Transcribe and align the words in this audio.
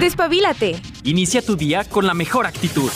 Despabilate. 0.00 0.76
Inicia 1.04 1.40
tu 1.40 1.56
día 1.56 1.82
con 1.84 2.06
la 2.06 2.12
mejor 2.12 2.44
actitud. 2.46 2.90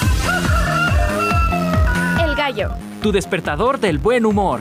El 2.23 2.34
gallo. 2.34 2.73
Tu 3.01 3.11
despertador 3.11 3.80
del 3.80 3.96
buen 3.96 4.26
humor. 4.26 4.61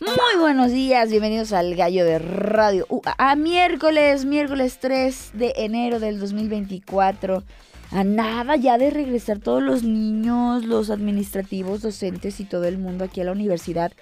Muy 0.00 0.40
buenos 0.40 0.72
días, 0.72 1.10
bienvenidos 1.10 1.52
al 1.52 1.76
Gallo 1.76 2.04
de 2.04 2.18
Radio. 2.18 2.86
Uh, 2.88 3.02
a 3.18 3.36
miércoles, 3.36 4.24
miércoles 4.24 4.78
3 4.80 5.30
de 5.34 5.52
enero 5.56 6.00
del 6.00 6.18
2024. 6.18 7.44
A 7.90 8.04
nada 8.04 8.56
ya 8.56 8.76
de 8.76 8.90
regresar 8.90 9.38
todos 9.38 9.62
los 9.62 9.82
niños, 9.82 10.64
los 10.64 10.90
administrativos, 10.90 11.82
docentes 11.82 12.40
y 12.40 12.44
todo 12.44 12.64
el 12.64 12.78
mundo 12.78 13.04
aquí 13.04 13.20
a 13.20 13.24
la 13.24 13.32
universidad. 13.32 13.92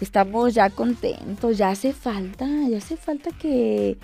Estamos 0.00 0.54
ya 0.54 0.70
contentos, 0.70 1.58
ya 1.58 1.70
hace 1.70 1.92
falta, 1.92 2.46
ya 2.68 2.78
hace 2.78 2.96
falta 2.96 3.30
que 3.30 3.96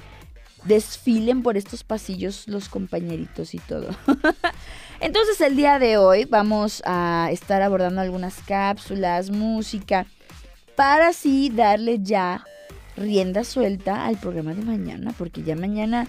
desfilen 0.64 1.42
por 1.42 1.56
estos 1.56 1.84
pasillos 1.84 2.48
los 2.48 2.68
compañeritos 2.68 3.54
y 3.54 3.58
todo. 3.58 3.88
Entonces 5.00 5.40
el 5.40 5.56
día 5.56 5.78
de 5.78 5.98
hoy 5.98 6.24
vamos 6.24 6.82
a 6.84 7.28
estar 7.30 7.62
abordando 7.62 8.00
algunas 8.00 8.40
cápsulas, 8.42 9.30
música, 9.30 10.06
para 10.76 11.08
así 11.08 11.50
darle 11.50 11.98
ya 12.00 12.44
rienda 12.96 13.44
suelta 13.44 14.06
al 14.06 14.16
programa 14.16 14.54
de 14.54 14.62
mañana, 14.62 15.14
porque 15.16 15.42
ya 15.42 15.56
mañana 15.56 16.06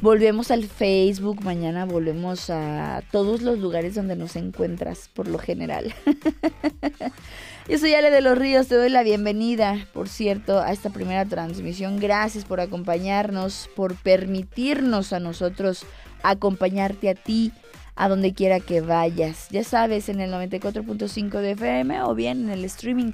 volvemos 0.00 0.50
al 0.50 0.64
Facebook, 0.64 1.42
mañana 1.42 1.84
volvemos 1.84 2.50
a 2.50 3.02
todos 3.10 3.42
los 3.42 3.58
lugares 3.58 3.94
donde 3.94 4.16
nos 4.16 4.36
encuentras 4.36 5.10
por 5.12 5.28
lo 5.28 5.38
general. 5.38 5.94
Yo 7.68 7.78
soy 7.78 7.94
Ale 7.94 8.10
de 8.10 8.20
los 8.20 8.38
Ríos, 8.38 8.68
te 8.68 8.76
doy 8.76 8.90
la 8.90 9.02
bienvenida, 9.02 9.86
por 9.92 10.08
cierto, 10.08 10.60
a 10.60 10.72
esta 10.72 10.90
primera 10.90 11.24
transmisión. 11.24 11.98
Gracias 11.98 12.44
por 12.44 12.60
acompañarnos, 12.60 13.68
por 13.74 13.96
permitirnos 13.96 15.12
a 15.12 15.20
nosotros 15.20 15.84
acompañarte 16.22 17.08
a 17.08 17.14
ti, 17.14 17.52
a 17.96 18.08
donde 18.08 18.34
quiera 18.34 18.60
que 18.60 18.82
vayas. 18.82 19.48
Ya 19.50 19.64
sabes, 19.64 20.08
en 20.08 20.20
el 20.20 20.30
94.5 20.30 21.40
de 21.40 21.52
FM 21.52 22.02
o 22.02 22.14
bien 22.14 22.44
en 22.44 22.50
el 22.50 22.64
streaming 22.64 23.12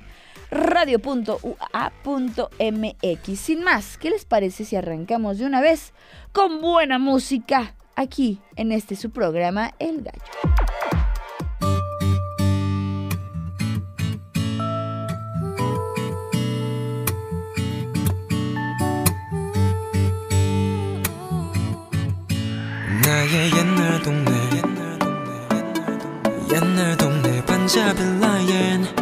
radio.ua.mx. 0.51 1.39
Sin 3.39 3.63
más, 3.63 3.97
¿qué 3.97 4.09
les 4.09 4.25
parece 4.25 4.65
si 4.65 4.75
arrancamos 4.75 5.37
de 5.37 5.45
una 5.45 5.61
vez 5.61 5.93
con 6.31 6.61
buena 6.61 6.99
música 6.99 7.75
aquí 7.95 8.39
en 8.55 8.71
este 8.71 8.95
su 8.95 9.11
programa 9.11 9.73
El 9.79 10.03
Gallo? 10.03 10.21
나의 23.07 23.51
옛날 23.51 24.01
동네 24.01 24.31
옛날 26.51 26.97
동네 26.97 27.45
반자빌라엔 27.45 29.00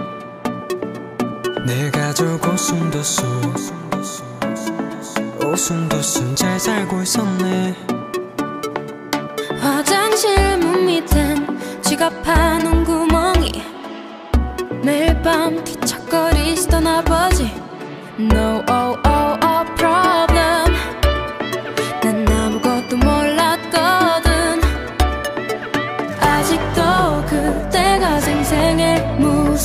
내 1.67 1.91
가 1.91 2.13
족 2.13 2.41
오순도순 2.47 3.27
오순도순 5.45 6.37
잘 6.37 6.59
살고 6.59 7.03
있었네. 7.03 7.77
화장실 9.61 10.59
문 10.59 10.87
밑엔 10.87 11.83
지갑하는 11.83 12.85
구멍이 12.85 13.63
매일 14.83 15.21
밤 15.23 15.63
뒤척거리시던 15.65 16.87
아버지. 16.87 17.53
No 18.19 18.63
oh 18.69 18.99
oh 19.07 19.10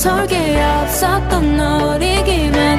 설계 0.05 0.61
없었던 0.61 1.59
어리기만 1.59 2.75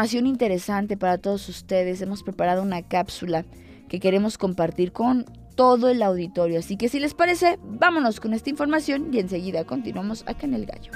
información 0.00 0.26
interesante 0.26 0.96
para 0.96 1.18
todos 1.18 1.46
ustedes. 1.50 2.00
Hemos 2.00 2.22
preparado 2.22 2.62
una 2.62 2.80
cápsula 2.80 3.44
que 3.86 4.00
queremos 4.00 4.38
compartir 4.38 4.92
con 4.92 5.26
todo 5.56 5.90
el 5.90 6.02
auditorio. 6.02 6.58
Así 6.58 6.78
que 6.78 6.88
si 6.88 7.00
les 7.00 7.12
parece, 7.12 7.58
vámonos 7.62 8.18
con 8.18 8.32
esta 8.32 8.48
información 8.48 9.12
y 9.12 9.18
enseguida 9.18 9.66
continuamos 9.66 10.22
acá 10.26 10.46
en 10.46 10.54
el 10.54 10.64
gallo. 10.64 10.90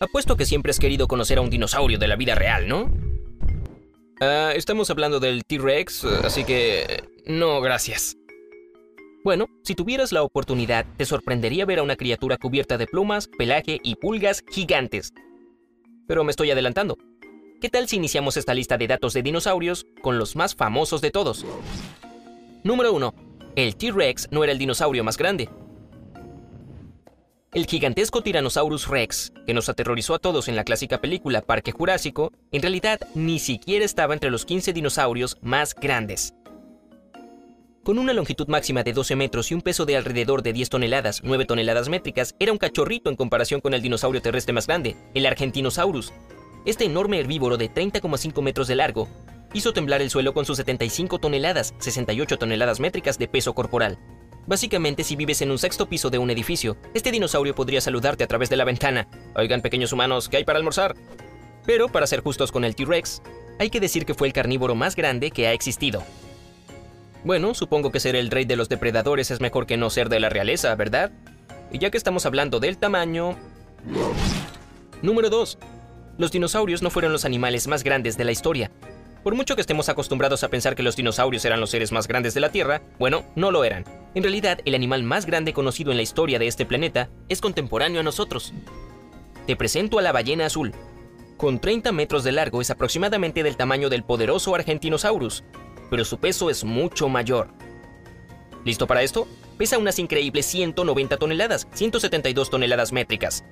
Apuesto 0.00 0.36
que 0.36 0.46
siempre 0.46 0.70
has 0.70 0.80
querido 0.80 1.06
conocer 1.06 1.38
a 1.38 1.40
un 1.40 1.48
dinosaurio 1.48 1.96
de 1.96 2.08
la 2.08 2.16
vida 2.16 2.34
real, 2.34 2.66
¿no? 2.66 2.90
Ah, 4.20 4.50
estamos 4.56 4.90
hablando 4.90 5.20
del 5.20 5.44
T-Rex, 5.44 6.06
así 6.24 6.42
que... 6.42 7.04
No, 7.24 7.60
gracias. 7.60 8.16
Bueno, 9.22 9.46
si 9.62 9.76
tuvieras 9.76 10.10
la 10.10 10.24
oportunidad, 10.24 10.86
te 10.96 11.04
sorprendería 11.04 11.66
ver 11.66 11.78
a 11.78 11.84
una 11.84 11.94
criatura 11.94 12.36
cubierta 12.36 12.78
de 12.78 12.88
plumas, 12.88 13.28
pelaje 13.38 13.78
y 13.84 13.94
pulgas 13.94 14.42
gigantes. 14.50 15.12
Pero 16.08 16.24
me 16.24 16.32
estoy 16.32 16.50
adelantando. 16.50 16.96
¿Qué 17.60 17.68
tal 17.68 17.88
si 17.88 17.96
iniciamos 17.96 18.36
esta 18.36 18.54
lista 18.54 18.78
de 18.78 18.86
datos 18.86 19.14
de 19.14 19.22
dinosaurios 19.22 19.84
con 20.00 20.16
los 20.16 20.36
más 20.36 20.54
famosos 20.54 21.00
de 21.00 21.10
todos? 21.10 21.44
Número 22.62 22.92
1. 22.92 23.14
El 23.56 23.74
T-Rex 23.74 24.28
no 24.30 24.44
era 24.44 24.52
el 24.52 24.58
dinosaurio 24.58 25.02
más 25.02 25.16
grande. 25.16 25.48
El 27.52 27.66
gigantesco 27.66 28.22
Tyrannosaurus 28.22 28.86
Rex, 28.86 29.32
que 29.44 29.54
nos 29.54 29.68
aterrorizó 29.68 30.14
a 30.14 30.20
todos 30.20 30.46
en 30.46 30.54
la 30.54 30.62
clásica 30.62 31.00
película 31.00 31.42
Parque 31.42 31.72
Jurásico, 31.72 32.30
en 32.52 32.62
realidad 32.62 33.00
ni 33.16 33.40
siquiera 33.40 33.84
estaba 33.84 34.14
entre 34.14 34.30
los 34.30 34.44
15 34.44 34.72
dinosaurios 34.72 35.36
más 35.42 35.74
grandes. 35.74 36.34
Con 37.82 37.98
una 37.98 38.12
longitud 38.12 38.46
máxima 38.46 38.84
de 38.84 38.92
12 38.92 39.16
metros 39.16 39.50
y 39.50 39.54
un 39.54 39.62
peso 39.62 39.84
de 39.84 39.96
alrededor 39.96 40.44
de 40.44 40.52
10 40.52 40.68
toneladas, 40.68 41.22
9 41.24 41.44
toneladas 41.44 41.88
métricas, 41.88 42.36
era 42.38 42.52
un 42.52 42.58
cachorrito 42.58 43.10
en 43.10 43.16
comparación 43.16 43.60
con 43.60 43.74
el 43.74 43.82
dinosaurio 43.82 44.22
terrestre 44.22 44.52
más 44.52 44.68
grande, 44.68 44.94
el 45.14 45.26
Argentinosaurus. 45.26 46.12
Este 46.68 46.84
enorme 46.84 47.18
herbívoro 47.18 47.56
de 47.56 47.72
30,5 47.72 48.42
metros 48.42 48.68
de 48.68 48.74
largo 48.74 49.08
hizo 49.54 49.72
temblar 49.72 50.02
el 50.02 50.10
suelo 50.10 50.34
con 50.34 50.44
sus 50.44 50.58
75 50.58 51.18
toneladas, 51.18 51.72
68 51.78 52.36
toneladas 52.36 52.78
métricas 52.78 53.18
de 53.18 53.26
peso 53.26 53.54
corporal. 53.54 53.98
Básicamente, 54.46 55.02
si 55.02 55.16
vives 55.16 55.40
en 55.40 55.50
un 55.50 55.56
sexto 55.56 55.88
piso 55.88 56.10
de 56.10 56.18
un 56.18 56.28
edificio, 56.28 56.76
este 56.92 57.10
dinosaurio 57.10 57.54
podría 57.54 57.80
saludarte 57.80 58.22
a 58.22 58.26
través 58.26 58.50
de 58.50 58.58
la 58.58 58.66
ventana. 58.66 59.08
Oigan, 59.34 59.62
pequeños 59.62 59.94
humanos, 59.94 60.28
¿qué 60.28 60.36
hay 60.36 60.44
para 60.44 60.58
almorzar? 60.58 60.94
Pero, 61.64 61.88
para 61.88 62.06
ser 62.06 62.20
justos 62.20 62.52
con 62.52 62.66
el 62.66 62.76
T-Rex, 62.76 63.22
hay 63.58 63.70
que 63.70 63.80
decir 63.80 64.04
que 64.04 64.12
fue 64.12 64.26
el 64.26 64.34
carnívoro 64.34 64.74
más 64.74 64.94
grande 64.94 65.30
que 65.30 65.46
ha 65.46 65.54
existido. 65.54 66.02
Bueno, 67.24 67.54
supongo 67.54 67.90
que 67.90 67.98
ser 67.98 68.14
el 68.14 68.30
rey 68.30 68.44
de 68.44 68.56
los 68.56 68.68
depredadores 68.68 69.30
es 69.30 69.40
mejor 69.40 69.64
que 69.64 69.78
no 69.78 69.88
ser 69.88 70.10
de 70.10 70.20
la 70.20 70.28
realeza, 70.28 70.74
¿verdad? 70.74 71.12
Y 71.72 71.78
ya 71.78 71.90
que 71.90 71.96
estamos 71.96 72.26
hablando 72.26 72.60
del 72.60 72.76
tamaño... 72.76 73.38
Número 75.00 75.30
2. 75.30 75.58
Los 76.18 76.32
dinosaurios 76.32 76.82
no 76.82 76.90
fueron 76.90 77.12
los 77.12 77.24
animales 77.24 77.68
más 77.68 77.84
grandes 77.84 78.16
de 78.16 78.24
la 78.24 78.32
historia. 78.32 78.72
Por 79.22 79.36
mucho 79.36 79.54
que 79.54 79.60
estemos 79.60 79.88
acostumbrados 79.88 80.42
a 80.42 80.48
pensar 80.48 80.74
que 80.74 80.82
los 80.82 80.96
dinosaurios 80.96 81.44
eran 81.44 81.60
los 81.60 81.70
seres 81.70 81.92
más 81.92 82.08
grandes 82.08 82.34
de 82.34 82.40
la 82.40 82.50
Tierra, 82.50 82.82
bueno, 82.98 83.24
no 83.36 83.52
lo 83.52 83.62
eran. 83.62 83.84
En 84.16 84.24
realidad, 84.24 84.58
el 84.64 84.74
animal 84.74 85.04
más 85.04 85.26
grande 85.26 85.52
conocido 85.52 85.92
en 85.92 85.96
la 85.96 86.02
historia 86.02 86.40
de 86.40 86.48
este 86.48 86.66
planeta 86.66 87.08
es 87.28 87.40
contemporáneo 87.40 88.00
a 88.00 88.02
nosotros. 88.02 88.52
Te 89.46 89.54
presento 89.54 90.00
a 90.00 90.02
la 90.02 90.10
ballena 90.10 90.46
azul. 90.46 90.72
Con 91.36 91.60
30 91.60 91.92
metros 91.92 92.24
de 92.24 92.32
largo 92.32 92.60
es 92.60 92.70
aproximadamente 92.70 93.44
del 93.44 93.56
tamaño 93.56 93.88
del 93.88 94.02
poderoso 94.02 94.56
Argentinosaurus, 94.56 95.44
pero 95.88 96.04
su 96.04 96.18
peso 96.18 96.50
es 96.50 96.64
mucho 96.64 97.08
mayor. 97.08 97.48
¿Listo 98.64 98.88
para 98.88 99.04
esto? 99.04 99.28
Pesa 99.56 99.78
unas 99.78 100.00
increíbles 100.00 100.46
190 100.46 101.16
toneladas, 101.16 101.68
172 101.74 102.50
toneladas 102.50 102.92
métricas. 102.92 103.44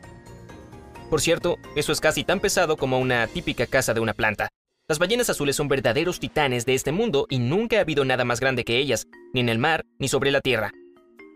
Por 1.11 1.21
cierto, 1.21 1.57
eso 1.77 1.93
es 1.93 2.01
casi 2.01 2.25
tan 2.25 2.41
pesado 2.41 2.77
como 2.77 2.99
una 2.99 3.27
típica 3.29 3.67
casa 3.67 3.95
de 3.95 4.01
una 4.01 4.13
planta. 4.13 4.49
Las 4.89 4.99
ballenas 4.99 5.31
azules 5.31 5.57
son 5.57 5.69
verdaderos 5.69 6.21
titanes 6.21 6.65
de 6.67 6.75
este 6.75 6.93
mundo 6.93 7.27
y 7.29 7.39
nunca 7.39 7.79
ha 7.79 7.81
habido 7.81 8.05
nada 8.05 8.25
más 8.25 8.41
grande 8.41 8.65
que 8.65 8.79
ellas, 8.79 9.07
ni 9.33 9.41
en 9.41 9.49
el 9.49 9.59
mar 9.59 9.85
ni 9.99 10.09
sobre 10.09 10.31
la 10.31 10.41
tierra. 10.41 10.73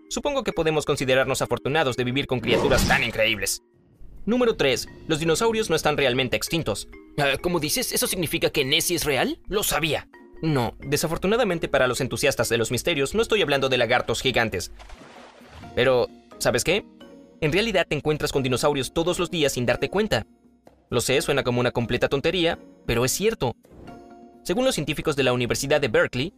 Supongo 0.08 0.42
que 0.42 0.52
podemos 0.52 0.86
considerarnos 0.86 1.42
afortunados 1.42 1.96
de 1.96 2.04
vivir 2.04 2.26
con 2.26 2.40
criaturas 2.40 2.86
tan 2.86 3.04
increíbles. 3.04 3.62
Número 4.26 4.56
3. 4.56 4.88
Los 5.08 5.20
dinosaurios 5.20 5.70
no 5.70 5.76
están 5.76 5.96
realmente 5.96 6.36
extintos. 6.36 6.88
Ah, 7.18 7.36
¿Cómo 7.40 7.60
dices? 7.60 7.92
¿Eso 7.92 8.06
significa 8.06 8.50
que 8.50 8.64
Nessie 8.64 8.96
es 8.96 9.04
real? 9.04 9.40
Lo 9.48 9.62
sabía. 9.62 10.08
No, 10.42 10.76
desafortunadamente 10.80 11.68
para 11.68 11.86
los 11.86 12.00
entusiastas 12.00 12.48
de 12.48 12.58
los 12.58 12.70
misterios 12.70 13.14
no 13.14 13.22
estoy 13.22 13.42
hablando 13.42 13.68
de 13.68 13.78
lagartos 13.78 14.22
gigantes. 14.22 14.72
Pero, 15.74 16.08
¿sabes 16.38 16.64
qué? 16.64 16.84
En 17.42 17.52
realidad 17.52 17.86
te 17.88 17.96
encuentras 17.96 18.32
con 18.32 18.42
dinosaurios 18.42 18.92
todos 18.92 19.18
los 19.18 19.30
días 19.30 19.54
sin 19.54 19.64
darte 19.64 19.88
cuenta. 19.88 20.26
Lo 20.90 21.00
sé, 21.00 21.22
suena 21.22 21.42
como 21.42 21.60
una 21.60 21.70
completa 21.70 22.08
tontería, 22.08 22.58
pero 22.84 23.04
es 23.04 23.12
cierto. 23.12 23.56
Según 24.42 24.66
los 24.66 24.74
científicos 24.74 25.16
de 25.16 25.22
la 25.22 25.32
Universidad 25.32 25.80
de 25.80 25.88
Berkeley, 25.88 26.34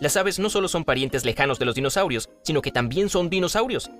las 0.00 0.16
aves 0.16 0.40
no 0.40 0.50
solo 0.50 0.66
son 0.66 0.84
parientes 0.84 1.24
lejanos 1.24 1.60
de 1.60 1.66
los 1.66 1.76
dinosaurios, 1.76 2.30
sino 2.42 2.62
que 2.62 2.72
también 2.72 3.08
son 3.08 3.30
dinosaurios. 3.30 3.90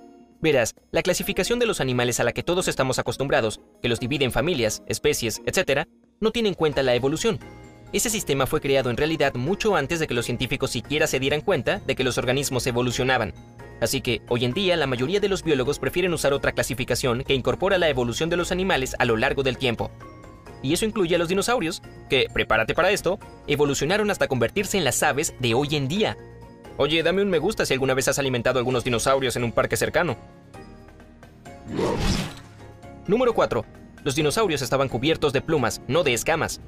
Verás, 0.41 0.75
la 0.91 1.03
clasificación 1.03 1.57
de 1.59 1.67
los 1.67 1.79
animales 1.79 2.19
a 2.19 2.25
la 2.25 2.33
que 2.33 2.43
todos 2.43 2.67
estamos 2.67 2.99
acostumbrados, 2.99 3.61
que 3.81 3.87
los 3.87 3.99
divide 3.99 4.25
en 4.25 4.31
familias, 4.33 4.83
especies, 4.87 5.41
etc., 5.45 5.87
no 6.19 6.31
tiene 6.31 6.49
en 6.49 6.55
cuenta 6.55 6.83
la 6.83 6.95
evolución. 6.95 7.39
Ese 7.93 8.09
sistema 8.09 8.45
fue 8.45 8.59
creado 8.59 8.89
en 8.89 8.97
realidad 8.97 9.35
mucho 9.35 9.75
antes 9.75 9.99
de 9.99 10.07
que 10.07 10.13
los 10.13 10.25
científicos 10.25 10.71
siquiera 10.71 11.07
se 11.07 11.19
dieran 11.19 11.41
cuenta 11.41 11.79
de 11.79 11.95
que 11.95 12.03
los 12.03 12.17
organismos 12.17 12.65
evolucionaban. 12.67 13.33
Así 13.81 14.01
que, 14.01 14.21
hoy 14.29 14.45
en 14.45 14.53
día, 14.53 14.77
la 14.77 14.85
mayoría 14.85 15.19
de 15.19 15.27
los 15.27 15.43
biólogos 15.43 15.79
prefieren 15.79 16.13
usar 16.13 16.33
otra 16.33 16.51
clasificación 16.51 17.23
que 17.23 17.33
incorpora 17.33 17.79
la 17.79 17.89
evolución 17.89 18.29
de 18.29 18.37
los 18.37 18.51
animales 18.51 18.95
a 18.99 19.05
lo 19.05 19.17
largo 19.17 19.41
del 19.41 19.57
tiempo. 19.57 19.89
Y 20.61 20.73
eso 20.73 20.85
incluye 20.85 21.15
a 21.15 21.17
los 21.17 21.27
dinosaurios, 21.27 21.81
que, 22.07 22.27
prepárate 22.31 22.75
para 22.75 22.91
esto, 22.91 23.19
evolucionaron 23.47 24.11
hasta 24.11 24.27
convertirse 24.27 24.77
en 24.77 24.83
las 24.83 25.01
aves 25.01 25.33
de 25.39 25.55
hoy 25.55 25.75
en 25.75 25.87
día. 25.87 26.15
Oye, 26.77 27.01
dame 27.01 27.23
un 27.23 27.29
me 27.29 27.39
gusta 27.39 27.65
si 27.65 27.73
alguna 27.73 27.95
vez 27.95 28.07
has 28.07 28.19
alimentado 28.19 28.59
algunos 28.59 28.83
dinosaurios 28.83 29.35
en 29.35 29.43
un 29.43 29.51
parque 29.51 29.75
cercano. 29.75 30.15
Número 33.07 33.33
4. 33.33 33.65
Los 34.03 34.15
dinosaurios 34.15 34.61
estaban 34.61 34.89
cubiertos 34.89 35.33
de 35.33 35.41
plumas, 35.41 35.81
no 35.87 36.03
de 36.03 36.13
escamas. 36.13 36.61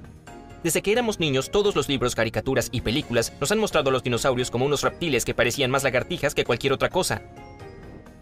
Desde 0.63 0.82
que 0.82 0.93
éramos 0.93 1.20
niños, 1.20 1.51
todos 1.51 1.75
los 1.75 1.89
libros, 1.89 2.15
caricaturas 2.15 2.70
y 2.72 2.79
películas 2.79 3.34
nos 3.41 3.51
han 3.51 3.60
mostrado 3.60 3.89
a 3.89 3.93
los 3.93 4.01
dinosaurios 4.01 4.50
como 4.50 4.65
unos 4.65 4.82
reptiles 4.82 5.25
que 5.25 5.34
parecían 5.34 5.70
más 5.70 5.84
lagartijas 5.84 6.34
que 6.34 6.46
cualquier 6.46 6.72
otra 6.72 6.89
cosa. 6.89 7.22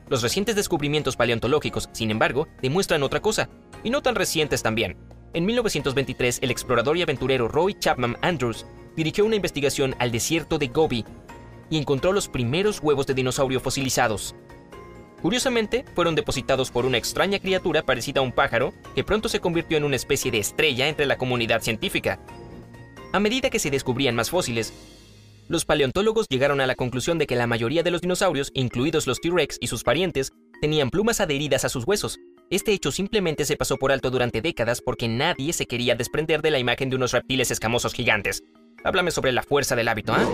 Los 0.10 0.24
recientes 0.24 0.56
descubrimientos 0.56 1.16
paleontológicos, 1.16 1.88
sin 1.92 2.10
embargo, 2.10 2.48
demuestran 2.60 3.04
otra 3.04 3.22
cosa, 3.22 3.48
y 3.84 3.92
no 3.92 4.02
tan 4.02 4.16
recientes 4.16 4.64
también. 4.64 4.98
En 5.34 5.46
1923, 5.46 6.40
el 6.42 6.50
explorador 6.50 6.98
y 6.98 7.04
aventurero 7.04 7.48
Roy 7.48 7.76
Chapman 7.78 8.18
Andrews 8.22 8.66
dirigió 8.98 9.24
una 9.24 9.36
investigación 9.36 9.96
al 10.00 10.12
desierto 10.12 10.58
de 10.58 10.68
Gobi 10.68 11.06
y 11.70 11.78
encontró 11.78 12.12
los 12.12 12.28
primeros 12.28 12.80
huevos 12.82 13.06
de 13.06 13.14
dinosaurio 13.14 13.60
fosilizados. 13.60 14.36
Curiosamente, 15.22 15.86
fueron 15.94 16.16
depositados 16.16 16.72
por 16.72 16.86
una 16.86 16.98
extraña 16.98 17.40
criatura 17.40 17.84
parecida 17.84 18.22
a 18.22 18.24
un 18.24 18.32
pájaro 18.32 18.74
que 18.96 19.04
pronto 19.04 19.30
se 19.30 19.40
convirtió 19.40 19.78
en 19.78 19.84
una 19.84 19.96
especie 19.96 20.32
de 20.32 20.40
estrella 20.40 20.88
entre 20.88 21.06
la 21.06 21.18
comunidad 21.18 21.62
científica. 21.62 22.20
A 23.14 23.20
medida 23.20 23.50
que 23.50 23.60
se 23.60 23.70
descubrían 23.70 24.16
más 24.16 24.30
fósiles, 24.30 24.74
los 25.48 25.66
paleontólogos 25.66 26.28
llegaron 26.30 26.62
a 26.62 26.66
la 26.66 26.76
conclusión 26.76 27.18
de 27.18 27.28
que 27.28 27.36
la 27.36 27.46
mayoría 27.46 27.84
de 27.84 27.92
los 27.92 28.02
dinosaurios, 28.02 28.52
incluidos 28.54 29.06
los 29.06 29.20
T-Rex 29.20 29.58
y 29.60 29.68
sus 29.68 29.84
parientes, 29.84 30.32
tenían 30.62 30.90
plumas 30.90 31.20
adheridas 31.20 31.66
a 31.66 31.70
sus 31.70 31.86
huesos. 31.86 32.20
Este 32.50 32.72
hecho 32.72 32.92
simplemente 32.92 33.46
se 33.46 33.58
pasó 33.58 33.78
por 33.78 33.92
alto 33.92 34.12
durante 34.12 34.42
décadas 34.42 34.82
porque 34.82 35.08
nadie 35.08 35.54
se 35.54 35.66
quería 35.66 35.96
desprender 35.96 36.42
de 36.42 36.52
la 36.52 36.60
imagen 36.60 36.90
de 36.90 36.96
unos 36.96 37.12
reptiles 37.12 37.52
escamosos 37.52 37.94
gigantes. 37.94 38.44
Háblame 38.84 39.12
sobre 39.12 39.34
la 39.34 39.44
fuerza 39.44 39.76
del 39.76 39.90
hábito, 39.90 40.14
¿ah? 40.14 40.26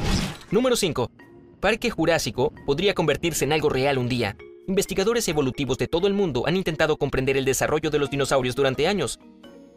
Número 0.52 0.76
5. 0.76 1.12
Parque 1.60 1.90
Jurásico 1.90 2.54
podría 2.66 2.94
convertirse 2.94 3.44
en 3.44 3.54
algo 3.54 3.70
real 3.70 3.98
un 3.98 4.10
día. 4.10 4.38
Investigadores 4.70 5.26
evolutivos 5.30 5.78
de 5.78 5.88
todo 5.88 6.08
el 6.08 6.14
mundo 6.14 6.44
han 6.46 6.58
intentado 6.58 6.98
comprender 6.98 7.38
el 7.38 7.46
desarrollo 7.46 7.90
de 7.90 8.00
los 8.00 8.10
dinosaurios 8.10 8.54
durante 8.54 8.86
años. 8.86 9.18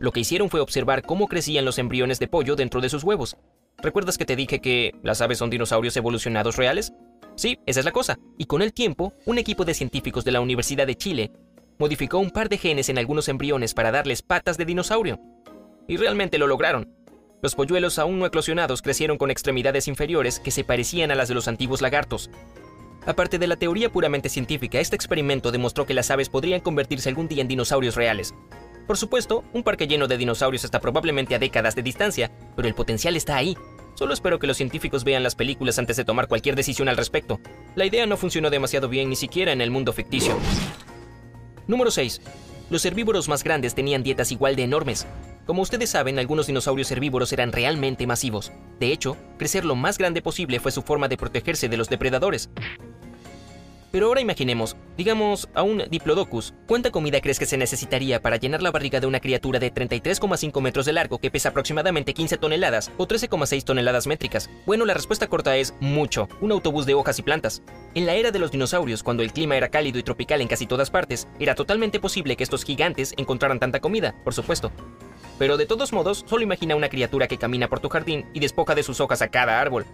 Lo 0.01 0.11
que 0.11 0.19
hicieron 0.19 0.51
fue 0.51 0.59
observar 0.59 1.03
cómo 1.03 1.29
crecían 1.29 1.65
los 1.65 1.79
embriones 1.79 2.19
de 2.19 2.27
pollo 2.27 2.57
dentro 2.57 2.81
de 2.81 2.89
sus 2.89 3.05
huevos. 3.05 3.37
¿Recuerdas 3.79 4.19
que 4.19 4.25
te 4.25 4.35
dije 4.35 4.61
que 4.61 4.93
las 5.05 5.21
aves 5.21 5.39
son 5.39 5.49
dinosaurios 5.49 5.97
evolucionados 5.97 6.57
reales? 6.57 6.93
Sí, 7.37 7.57
esa 7.67 7.79
es 7.79 7.87
la 7.87 7.93
cosa. 7.93 8.19
Y 8.37 8.47
con 8.47 8.63
el 8.63 8.73
tiempo, 8.73 9.13
un 9.27 9.39
equipo 9.39 9.65
de 9.65 9.75
científicos 9.75 10.25
de 10.25 10.33
la 10.33 10.41
Universidad 10.41 10.89
de 10.89 10.97
Chile 10.97 11.31
modificó 11.79 12.19
un 12.19 12.33
par 12.33 12.49
de 12.49 12.59
genes 12.59 12.89
en 12.89 12.99
algunos 12.99 13.29
embriones 13.29 13.75
para 13.75 13.93
darles 13.93 14.23
patas 14.23 14.59
de 14.59 14.65
dinosaurio. 14.65 15.21
Y 15.87 15.99
realmente 15.99 16.37
lo 16.37 16.49
lograron. 16.49 16.93
Los 17.43 17.55
polluelos 17.55 18.01
aún 18.01 18.19
no 18.19 18.27
eclosionados 18.27 18.83
crecieron 18.83 19.19
con 19.19 19.31
extremidades 19.31 19.87
inferiores 19.87 20.41
que 20.41 20.51
se 20.51 20.65
parecían 20.65 21.13
a 21.13 21.15
las 21.15 21.29
de 21.29 21.35
los 21.35 21.47
antiguos 21.47 21.81
lagartos. 21.81 22.29
Aparte 23.07 23.39
de 23.39 23.47
la 23.47 23.57
teoría 23.57 23.91
puramente 23.91 24.29
científica, 24.29 24.79
este 24.79 24.97
experimento 24.97 25.51
demostró 25.51 25.87
que 25.87 25.95
las 25.95 26.11
aves 26.11 26.29
podrían 26.29 26.61
convertirse 26.61 27.09
algún 27.09 27.29
día 27.29 27.41
en 27.43 27.49
dinosaurios 27.49 27.95
reales. 27.95 28.35
Por 28.87 28.97
supuesto, 28.97 29.45
un 29.53 29.63
parque 29.63 29.87
lleno 29.87 30.09
de 30.09 30.19
dinosaurios 30.19 30.65
está 30.65 30.81
probablemente 30.81 31.35
a 31.35 31.39
décadas 31.39 31.75
de 31.77 31.83
distancia, 31.83 32.31
pero 32.57 32.69
el 32.69 32.75
potencial 32.75 33.17
está 33.17 33.37
ahí. 33.37 33.57
Solo 33.95 34.13
espero 34.13 34.39
que 34.39 34.47
los 34.47 34.57
científicos 34.57 35.05
vean 35.05 35.23
las 35.23 35.35
películas 35.35 35.79
antes 35.79 35.97
de 35.97 36.05
tomar 36.05 36.29
cualquier 36.29 36.57
decisión 36.57 36.89
al 36.89 36.97
respecto. 36.97 37.41
La 37.75 37.87
idea 37.87 38.07
no 38.07 38.17
funcionó 38.17 38.51
demasiado 38.51 38.89
bien 38.89 39.09
ni 39.09 39.17
siquiera 39.17 39.53
en 39.53 39.61
el 39.61 39.71
mundo 39.71 39.93
ficticio. 39.93 40.37
Número 41.67 41.91
6. 41.91 42.21
Los 42.71 42.85
herbívoros 42.85 43.29
más 43.29 43.43
grandes 43.43 43.75
tenían 43.75 44.05
dietas 44.05 44.31
igual 44.31 44.55
de 44.55 44.63
enormes. 44.63 45.05
Como 45.45 45.61
ustedes 45.61 45.91
saben, 45.91 46.21
algunos 46.21 46.47
dinosaurios 46.47 46.91
herbívoros 46.93 47.33
eran 47.33 47.51
realmente 47.51 48.07
masivos. 48.07 48.53
De 48.79 48.93
hecho, 48.93 49.17
crecer 49.39 49.65
lo 49.65 49.75
más 49.75 49.99
grande 49.99 50.23
posible 50.23 50.61
fue 50.61 50.71
su 50.71 50.83
forma 50.83 51.09
de 51.09 51.17
protegerse 51.17 51.69
de 51.69 51.77
los 51.77 51.89
depredadores. 51.89 52.49
Pero 53.93 54.07
ahora 54.07 54.21
imaginemos, 54.21 54.77
digamos, 54.97 55.49
a 55.53 55.63
un 55.63 55.83
Diplodocus. 55.91 56.55
¿Cuánta 56.67 56.93
comida 56.93 57.21
crees 57.21 57.41
que 57.41 57.47
se 57.47 57.57
necesitaría 57.57 58.23
para 58.23 58.37
llenar 58.37 58.63
la 58.63 58.71
barriga 58.71 59.01
de 59.01 59.09
una 59.09 59.19
criatura 59.19 59.59
de 59.59 59.75
33,5 59.75 60.61
metros 60.61 60.87
de 60.87 60.93
largo 60.93 61.19
que 61.19 61.31
pesa 61.31 61.49
aproximadamente 61.49 62.15
15 62.15 62.39
toneladas 62.39 62.93
o 62.99 63.09
13,6 63.09 63.65
toneladas 63.65 64.07
métricas? 64.07 64.49
Bueno, 64.65 64.85
la 64.85 64.95
respuesta 64.95 65.27
corta 65.27 65.57
es 65.57 65.75
mucho, 65.81 66.29
un 66.41 66.53
autobús 66.53 66.87
de 66.87 66.95
hojas 66.95 67.19
y 67.19 67.23
plantas. 67.23 67.63
En 67.95 68.07
la 68.07 68.15
era 68.15 68.31
de 68.31 68.39
los 68.39 68.53
dinosaurios, 68.53 69.03
cuando 69.03 69.25
el 69.25 69.33
clima 69.33 69.57
era 69.57 69.71
cálido 69.71 69.99
y 69.99 70.05
tropical 70.05 70.41
en 70.41 70.49
casi 70.49 70.67
todas 70.67 70.91
partes, 70.91 71.27
era 71.41 71.57
totalmente 71.57 71.99
posible 71.99 72.37
que 72.37 72.45
estos 72.45 72.65
gigantes 72.65 73.13
encontraran 73.17 73.59
tanta 73.59 73.81
comida, 73.81 74.15
por 74.23 74.35
supuesto. 74.35 74.71
Pero 75.37 75.57
de 75.57 75.67
todos 75.67 75.93
modos, 75.93 76.25
solo 76.29 76.45
imagina 76.45 76.77
una 76.77 76.91
criatura 76.91 77.27
que 77.27 77.39
camina 77.39 77.69
por 77.69 77.81
tu 77.81 77.89
jardín 77.89 78.27
y 78.35 78.39
despoja 78.39 78.77
de 78.77 78.85
sus 78.85 79.01
hojas 79.01 79.21
a 79.21 79.29
cada 79.29 79.61
árbol. 79.61 79.85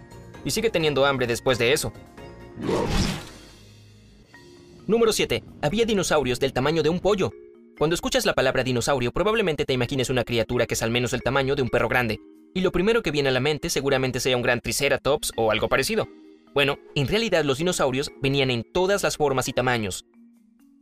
Y 0.45 0.51
sigue 0.51 0.69
teniendo 0.69 1.05
hambre 1.05 1.25
después 1.25 1.57
de 1.57 1.73
eso. 1.73 1.91
Número 4.87 5.11
7. 5.11 5.43
Había 5.61 5.85
dinosaurios 5.85 6.39
del 6.39 6.53
tamaño 6.53 6.81
de 6.81 6.87
un 6.87 7.01
pollo. 7.01 7.33
Cuando 7.77 7.93
escuchas 7.93 8.25
la 8.25 8.33
palabra 8.33 8.63
dinosaurio, 8.63 9.11
probablemente 9.11 9.65
te 9.65 9.73
imagines 9.73 10.09
una 10.09 10.23
criatura 10.23 10.65
que 10.65 10.75
es 10.75 10.81
al 10.81 10.91
menos 10.91 11.11
el 11.11 11.23
tamaño 11.23 11.57
de 11.57 11.61
un 11.61 11.67
perro 11.67 11.89
grande. 11.89 12.21
Y 12.53 12.61
lo 12.61 12.71
primero 12.71 13.01
que 13.01 13.11
viene 13.11 13.27
a 13.27 13.33
la 13.33 13.41
mente 13.41 13.69
seguramente 13.69 14.21
sea 14.21 14.37
un 14.37 14.43
gran 14.43 14.61
triceratops 14.61 15.33
o 15.35 15.51
algo 15.51 15.67
parecido. 15.67 16.07
Bueno, 16.53 16.79
en 16.95 17.09
realidad 17.09 17.43
los 17.43 17.57
dinosaurios 17.57 18.13
venían 18.21 18.49
en 18.49 18.63
todas 18.63 19.03
las 19.03 19.17
formas 19.17 19.49
y 19.49 19.53
tamaños. 19.53 20.05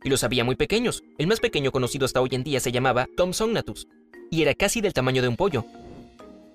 Y 0.04 0.08
los 0.08 0.22
había 0.22 0.44
muy 0.44 0.54
pequeños. 0.54 1.02
El 1.18 1.26
más 1.26 1.40
pequeño 1.40 1.72
conocido 1.72 2.06
hasta 2.06 2.20
hoy 2.20 2.28
en 2.30 2.44
día 2.44 2.60
se 2.60 2.70
llamaba 2.70 3.08
Thomsognathus. 3.16 3.88
Y 4.30 4.40
era 4.40 4.54
casi 4.54 4.80
del 4.80 4.94
tamaño 4.94 5.20
de 5.20 5.28
un 5.28 5.36
pollo. 5.36 5.64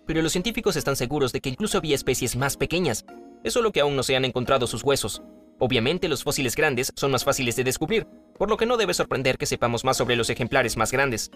Pero 0.08 0.22
los 0.22 0.32
científicos 0.32 0.78
están 0.78 0.96
seguros 0.96 1.34
de 1.34 1.42
que 1.42 1.50
incluso 1.50 1.78
había 1.78 1.96
especies 1.96 2.38
más 2.38 2.56
pequeñas. 2.56 3.04
Es 3.44 3.52
solo 3.52 3.74
que 3.74 3.82
aún 3.82 3.98
no 3.98 4.04
se 4.04 4.16
han 4.16 4.24
encontrado 4.24 4.68
sus 4.68 4.86
huesos. 4.86 5.22
Obviamente 5.64 6.08
los 6.08 6.24
fósiles 6.24 6.56
grandes 6.56 6.92
son 6.96 7.12
más 7.12 7.24
fáciles 7.24 7.56
de 7.56 7.64
descubrir, 7.64 8.08
por 8.36 8.50
lo 8.50 8.58
que 8.58 8.66
no 8.66 8.78
debe 8.78 8.96
sorprender 8.96 9.38
que 9.38 9.46
sepamos 9.46 9.86
más 9.86 9.96
sobre 9.96 10.16
los 10.16 10.32
ejemplares 10.32 10.76
más 10.76 10.92
grandes. 10.92 11.30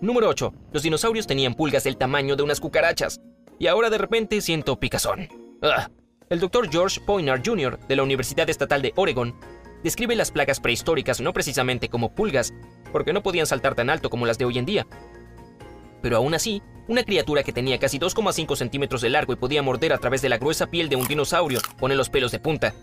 Número 0.00 0.28
8. 0.28 0.54
Los 0.72 0.84
dinosaurios 0.84 1.26
tenían 1.26 1.54
pulgas 1.54 1.82
del 1.82 1.96
tamaño 1.96 2.36
de 2.36 2.44
unas 2.44 2.60
cucarachas. 2.60 3.20
Y 3.58 3.66
ahora 3.66 3.90
de 3.90 3.98
repente 3.98 4.40
siento 4.42 4.78
picazón. 4.78 5.28
El 6.30 6.38
doctor 6.38 6.70
George 6.70 7.00
Poinar 7.00 7.42
Jr. 7.44 7.80
de 7.80 7.96
la 7.96 8.04
Universidad 8.04 8.48
Estatal 8.48 8.80
de 8.80 8.92
Oregon 8.94 9.34
describe 9.82 10.14
las 10.14 10.30
plagas 10.30 10.60
prehistóricas 10.60 11.20
no 11.20 11.32
precisamente 11.32 11.88
como 11.88 12.14
pulgas, 12.14 12.54
porque 12.92 13.12
no 13.12 13.24
podían 13.24 13.46
saltar 13.46 13.74
tan 13.74 13.90
alto 13.90 14.08
como 14.08 14.24
las 14.24 14.38
de 14.38 14.44
hoy 14.44 14.58
en 14.58 14.66
día. 14.66 14.86
Pero 16.04 16.18
aún 16.18 16.34
así, 16.34 16.60
una 16.86 17.02
criatura 17.02 17.42
que 17.42 17.54
tenía 17.54 17.78
casi 17.78 17.98
2,5 17.98 18.56
centímetros 18.56 19.00
de 19.00 19.08
largo 19.08 19.32
y 19.32 19.36
podía 19.36 19.62
morder 19.62 19.94
a 19.94 19.96
través 19.96 20.20
de 20.20 20.28
la 20.28 20.36
gruesa 20.36 20.66
piel 20.66 20.90
de 20.90 20.96
un 20.96 21.06
dinosaurio 21.06 21.60
pone 21.78 21.94
los 21.94 22.10
pelos 22.10 22.30
de 22.30 22.38
punta. 22.38 22.74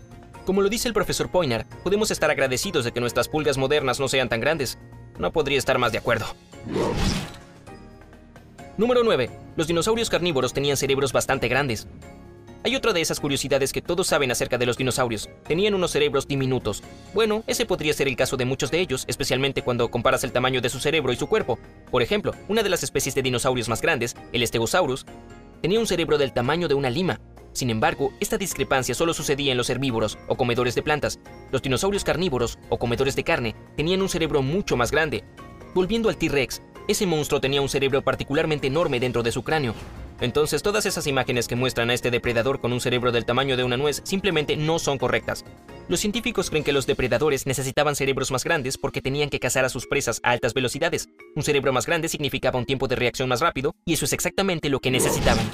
Como 0.44 0.60
lo 0.60 0.68
dice 0.68 0.88
el 0.88 0.94
profesor 0.94 1.30
Poinar, 1.30 1.68
podemos 1.84 2.10
estar 2.10 2.32
agradecidos 2.32 2.84
de 2.84 2.90
que 2.90 2.98
nuestras 2.98 3.28
pulgas 3.28 3.58
modernas 3.58 4.00
no 4.00 4.08
sean 4.08 4.28
tan 4.28 4.40
grandes. 4.40 4.76
No 5.20 5.30
podría 5.30 5.56
estar 5.56 5.78
más 5.78 5.92
de 5.92 5.98
acuerdo. 5.98 6.26
Número 8.76 9.04
9. 9.04 9.30
Los 9.54 9.68
dinosaurios 9.68 10.10
carnívoros 10.10 10.52
tenían 10.52 10.76
cerebros 10.76 11.12
bastante 11.12 11.46
grandes. 11.46 11.86
Hay 12.64 12.76
otra 12.76 12.92
de 12.92 13.00
esas 13.00 13.18
curiosidades 13.18 13.72
que 13.72 13.82
todos 13.82 14.06
saben 14.06 14.30
acerca 14.30 14.56
de 14.56 14.66
los 14.66 14.76
dinosaurios. 14.76 15.28
Tenían 15.48 15.74
unos 15.74 15.90
cerebros 15.90 16.28
diminutos. 16.28 16.80
Bueno, 17.12 17.42
ese 17.48 17.66
podría 17.66 17.92
ser 17.92 18.06
el 18.06 18.14
caso 18.14 18.36
de 18.36 18.44
muchos 18.44 18.70
de 18.70 18.78
ellos, 18.78 19.04
especialmente 19.08 19.62
cuando 19.62 19.90
comparas 19.90 20.22
el 20.22 20.30
tamaño 20.30 20.60
de 20.60 20.68
su 20.68 20.78
cerebro 20.78 21.12
y 21.12 21.16
su 21.16 21.26
cuerpo. 21.26 21.58
Por 21.90 22.02
ejemplo, 22.02 22.32
una 22.48 22.62
de 22.62 22.68
las 22.68 22.84
especies 22.84 23.16
de 23.16 23.22
dinosaurios 23.22 23.68
más 23.68 23.82
grandes, 23.82 24.14
el 24.32 24.46
Stegosaurus, 24.46 25.06
tenía 25.60 25.80
un 25.80 25.88
cerebro 25.88 26.18
del 26.18 26.32
tamaño 26.32 26.68
de 26.68 26.74
una 26.74 26.88
lima. 26.88 27.20
Sin 27.52 27.68
embargo, 27.68 28.12
esta 28.20 28.38
discrepancia 28.38 28.94
solo 28.94 29.12
sucedía 29.12 29.50
en 29.50 29.58
los 29.58 29.68
herbívoros 29.68 30.16
o 30.28 30.36
comedores 30.36 30.76
de 30.76 30.82
plantas. 30.82 31.18
Los 31.50 31.62
dinosaurios 31.62 32.04
carnívoros 32.04 32.60
o 32.68 32.78
comedores 32.78 33.16
de 33.16 33.24
carne 33.24 33.56
tenían 33.76 34.02
un 34.02 34.08
cerebro 34.08 34.40
mucho 34.40 34.76
más 34.76 34.92
grande. 34.92 35.24
Volviendo 35.74 36.08
al 36.08 36.16
T-Rex, 36.16 36.62
ese 36.86 37.06
monstruo 37.06 37.40
tenía 37.40 37.60
un 37.60 37.68
cerebro 37.68 38.02
particularmente 38.02 38.68
enorme 38.68 39.00
dentro 39.00 39.24
de 39.24 39.32
su 39.32 39.42
cráneo. 39.42 39.74
Entonces 40.22 40.62
todas 40.62 40.86
esas 40.86 41.08
imágenes 41.08 41.48
que 41.48 41.56
muestran 41.56 41.90
a 41.90 41.94
este 41.94 42.12
depredador 42.12 42.60
con 42.60 42.72
un 42.72 42.80
cerebro 42.80 43.10
del 43.10 43.24
tamaño 43.24 43.56
de 43.56 43.64
una 43.64 43.76
nuez 43.76 44.02
simplemente 44.04 44.56
no 44.56 44.78
son 44.78 44.96
correctas. 44.96 45.44
Los 45.88 45.98
científicos 45.98 46.48
creen 46.48 46.62
que 46.62 46.72
los 46.72 46.86
depredadores 46.86 47.44
necesitaban 47.44 47.96
cerebros 47.96 48.30
más 48.30 48.44
grandes 48.44 48.78
porque 48.78 49.02
tenían 49.02 49.30
que 49.30 49.40
cazar 49.40 49.64
a 49.64 49.68
sus 49.68 49.88
presas 49.88 50.20
a 50.22 50.30
altas 50.30 50.54
velocidades. 50.54 51.08
Un 51.34 51.42
cerebro 51.42 51.72
más 51.72 51.86
grande 51.86 52.08
significaba 52.08 52.56
un 52.56 52.66
tiempo 52.66 52.86
de 52.86 52.94
reacción 52.94 53.28
más 53.28 53.40
rápido 53.40 53.74
y 53.84 53.94
eso 53.94 54.04
es 54.04 54.12
exactamente 54.12 54.68
lo 54.68 54.78
que 54.78 54.92
necesitaban. 54.92 55.44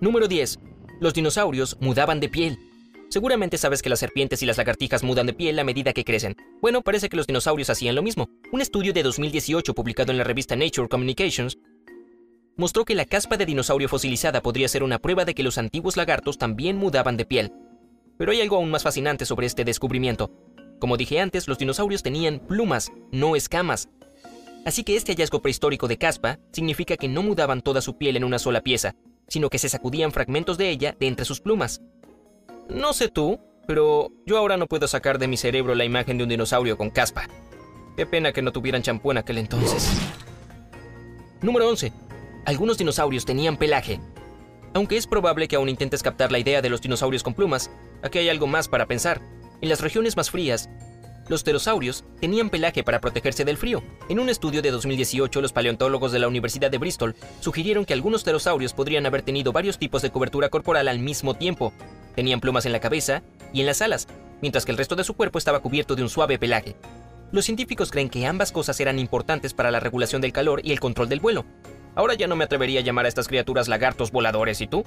Número 0.00 0.26
10. 0.26 0.58
Los 0.98 1.12
dinosaurios 1.12 1.76
mudaban 1.80 2.20
de 2.20 2.30
piel. 2.30 2.58
Seguramente 3.10 3.58
sabes 3.58 3.82
que 3.82 3.90
las 3.90 4.00
serpientes 4.00 4.42
y 4.42 4.46
las 4.46 4.56
lagartijas 4.56 5.02
mudan 5.02 5.26
de 5.26 5.34
piel 5.34 5.58
a 5.58 5.64
medida 5.64 5.92
que 5.92 6.04
crecen. 6.04 6.36
Bueno, 6.62 6.80
parece 6.80 7.10
que 7.10 7.18
los 7.18 7.26
dinosaurios 7.26 7.68
hacían 7.68 7.96
lo 7.96 8.02
mismo. 8.02 8.30
Un 8.50 8.62
estudio 8.62 8.94
de 8.94 9.02
2018 9.02 9.74
publicado 9.74 10.10
en 10.10 10.16
la 10.16 10.24
revista 10.24 10.56
Nature 10.56 10.88
Communications 10.88 11.58
mostró 12.56 12.84
que 12.84 12.94
la 12.94 13.04
caspa 13.04 13.36
de 13.36 13.46
dinosaurio 13.46 13.88
fosilizada 13.88 14.42
podría 14.42 14.68
ser 14.68 14.82
una 14.82 14.98
prueba 14.98 15.24
de 15.24 15.34
que 15.34 15.42
los 15.42 15.58
antiguos 15.58 15.96
lagartos 15.96 16.38
también 16.38 16.76
mudaban 16.76 17.16
de 17.16 17.24
piel. 17.24 17.52
Pero 18.16 18.32
hay 18.32 18.40
algo 18.40 18.56
aún 18.56 18.70
más 18.70 18.82
fascinante 18.82 19.26
sobre 19.26 19.46
este 19.46 19.64
descubrimiento. 19.64 20.30
Como 20.78 20.96
dije 20.96 21.20
antes, 21.20 21.48
los 21.48 21.58
dinosaurios 21.58 22.02
tenían 22.02 22.38
plumas, 22.40 22.92
no 23.10 23.36
escamas. 23.36 23.88
Así 24.64 24.84
que 24.84 24.96
este 24.96 25.12
hallazgo 25.12 25.42
prehistórico 25.42 25.88
de 25.88 25.98
caspa 25.98 26.38
significa 26.52 26.96
que 26.96 27.08
no 27.08 27.22
mudaban 27.22 27.60
toda 27.60 27.80
su 27.80 27.98
piel 27.98 28.16
en 28.16 28.24
una 28.24 28.38
sola 28.38 28.62
pieza, 28.62 28.94
sino 29.28 29.50
que 29.50 29.58
se 29.58 29.68
sacudían 29.68 30.12
fragmentos 30.12 30.58
de 30.58 30.70
ella 30.70 30.96
de 30.98 31.06
entre 31.06 31.24
sus 31.24 31.40
plumas. 31.40 31.82
No 32.68 32.92
sé 32.92 33.08
tú, 33.08 33.40
pero 33.66 34.10
yo 34.26 34.38
ahora 34.38 34.56
no 34.56 34.66
puedo 34.66 34.88
sacar 34.88 35.18
de 35.18 35.28
mi 35.28 35.36
cerebro 35.36 35.74
la 35.74 35.84
imagen 35.84 36.18
de 36.18 36.24
un 36.24 36.30
dinosaurio 36.30 36.76
con 36.76 36.90
caspa. 36.90 37.28
Qué 37.96 38.06
pena 38.06 38.32
que 38.32 38.42
no 38.42 38.52
tuvieran 38.52 38.82
champú 38.82 39.10
en 39.10 39.18
aquel 39.18 39.38
entonces. 39.38 39.90
Número 41.42 41.68
11. 41.68 41.92
Algunos 42.46 42.76
dinosaurios 42.76 43.24
tenían 43.24 43.56
pelaje. 43.56 44.00
Aunque 44.74 44.98
es 44.98 45.06
probable 45.06 45.48
que 45.48 45.56
aún 45.56 45.70
intentes 45.70 46.02
captar 46.02 46.30
la 46.30 46.38
idea 46.38 46.60
de 46.60 46.68
los 46.68 46.82
dinosaurios 46.82 47.22
con 47.22 47.32
plumas, 47.32 47.70
aquí 48.02 48.18
hay 48.18 48.28
algo 48.28 48.46
más 48.46 48.68
para 48.68 48.86
pensar. 48.86 49.22
En 49.62 49.70
las 49.70 49.80
regiones 49.80 50.14
más 50.16 50.30
frías, 50.30 50.68
los 51.28 51.42
pterosaurios 51.42 52.04
tenían 52.20 52.50
pelaje 52.50 52.84
para 52.84 53.00
protegerse 53.00 53.46
del 53.46 53.56
frío. 53.56 53.82
En 54.10 54.18
un 54.18 54.28
estudio 54.28 54.60
de 54.60 54.70
2018, 54.70 55.40
los 55.40 55.54
paleontólogos 55.54 56.12
de 56.12 56.18
la 56.18 56.28
Universidad 56.28 56.70
de 56.70 56.76
Bristol 56.76 57.14
sugirieron 57.40 57.86
que 57.86 57.94
algunos 57.94 58.24
pterosaurios 58.24 58.74
podrían 58.74 59.06
haber 59.06 59.22
tenido 59.22 59.50
varios 59.50 59.78
tipos 59.78 60.02
de 60.02 60.10
cobertura 60.10 60.50
corporal 60.50 60.88
al 60.88 60.98
mismo 60.98 61.32
tiempo. 61.32 61.72
Tenían 62.14 62.40
plumas 62.40 62.66
en 62.66 62.72
la 62.72 62.80
cabeza 62.80 63.22
y 63.54 63.60
en 63.60 63.66
las 63.66 63.80
alas, 63.80 64.06
mientras 64.42 64.66
que 64.66 64.72
el 64.72 64.78
resto 64.78 64.96
de 64.96 65.04
su 65.04 65.14
cuerpo 65.14 65.38
estaba 65.38 65.60
cubierto 65.60 65.96
de 65.96 66.02
un 66.02 66.10
suave 66.10 66.38
pelaje. 66.38 66.76
Los 67.32 67.46
científicos 67.46 67.90
creen 67.90 68.10
que 68.10 68.26
ambas 68.26 68.52
cosas 68.52 68.78
eran 68.80 68.98
importantes 68.98 69.54
para 69.54 69.70
la 69.70 69.80
regulación 69.80 70.20
del 70.20 70.34
calor 70.34 70.60
y 70.62 70.72
el 70.72 70.80
control 70.80 71.08
del 71.08 71.20
vuelo. 71.20 71.46
Ahora 71.94 72.14
ya 72.14 72.26
no 72.26 72.36
me 72.36 72.44
atrevería 72.44 72.80
a 72.80 72.82
llamar 72.82 73.04
a 73.04 73.08
estas 73.08 73.28
criaturas 73.28 73.68
lagartos 73.68 74.10
voladores, 74.10 74.60
¿y 74.60 74.66
tú? 74.66 74.84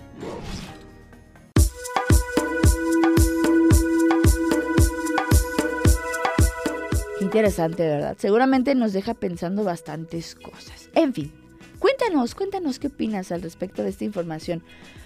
Interesante, 7.21 7.87
¿verdad? 7.87 8.15
Seguramente 8.19 8.75
nos 8.75 8.93
deja 8.93 9.13
pensando 9.13 9.63
bastantes 9.63 10.35
cosas. 10.35 10.89
En 10.95 11.13
fin, 11.13 11.33
cuéntanos, 11.79 12.35
cuéntanos 12.35 12.79
qué 12.79 12.87
opinas 12.87 13.31
al 13.31 13.41
respecto 13.41 13.83
de 13.83 13.89
esta 13.89 14.05
información. 14.05 14.63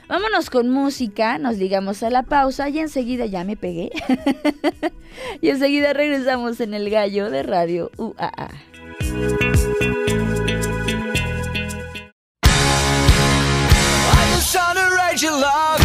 Vámonos 0.08 0.50
con 0.50 0.70
música, 0.70 1.38
nos 1.38 1.58
ligamos 1.58 2.03
a 2.03 2.10
la 2.10 2.24
pausa 2.24 2.67
y 2.70 2.79
enseguida 2.79 3.25
ya 3.25 3.43
me 3.43 3.55
pegué. 3.55 3.91
y 5.41 5.50
enseguida 5.50 5.93
regresamos 5.93 6.60
en 6.60 6.74
el 6.74 6.89
gallo 6.89 7.29
de 7.29 7.43
Radio 7.43 7.91
UAA. 7.98 8.50
you 15.22 15.30
love 15.30 15.81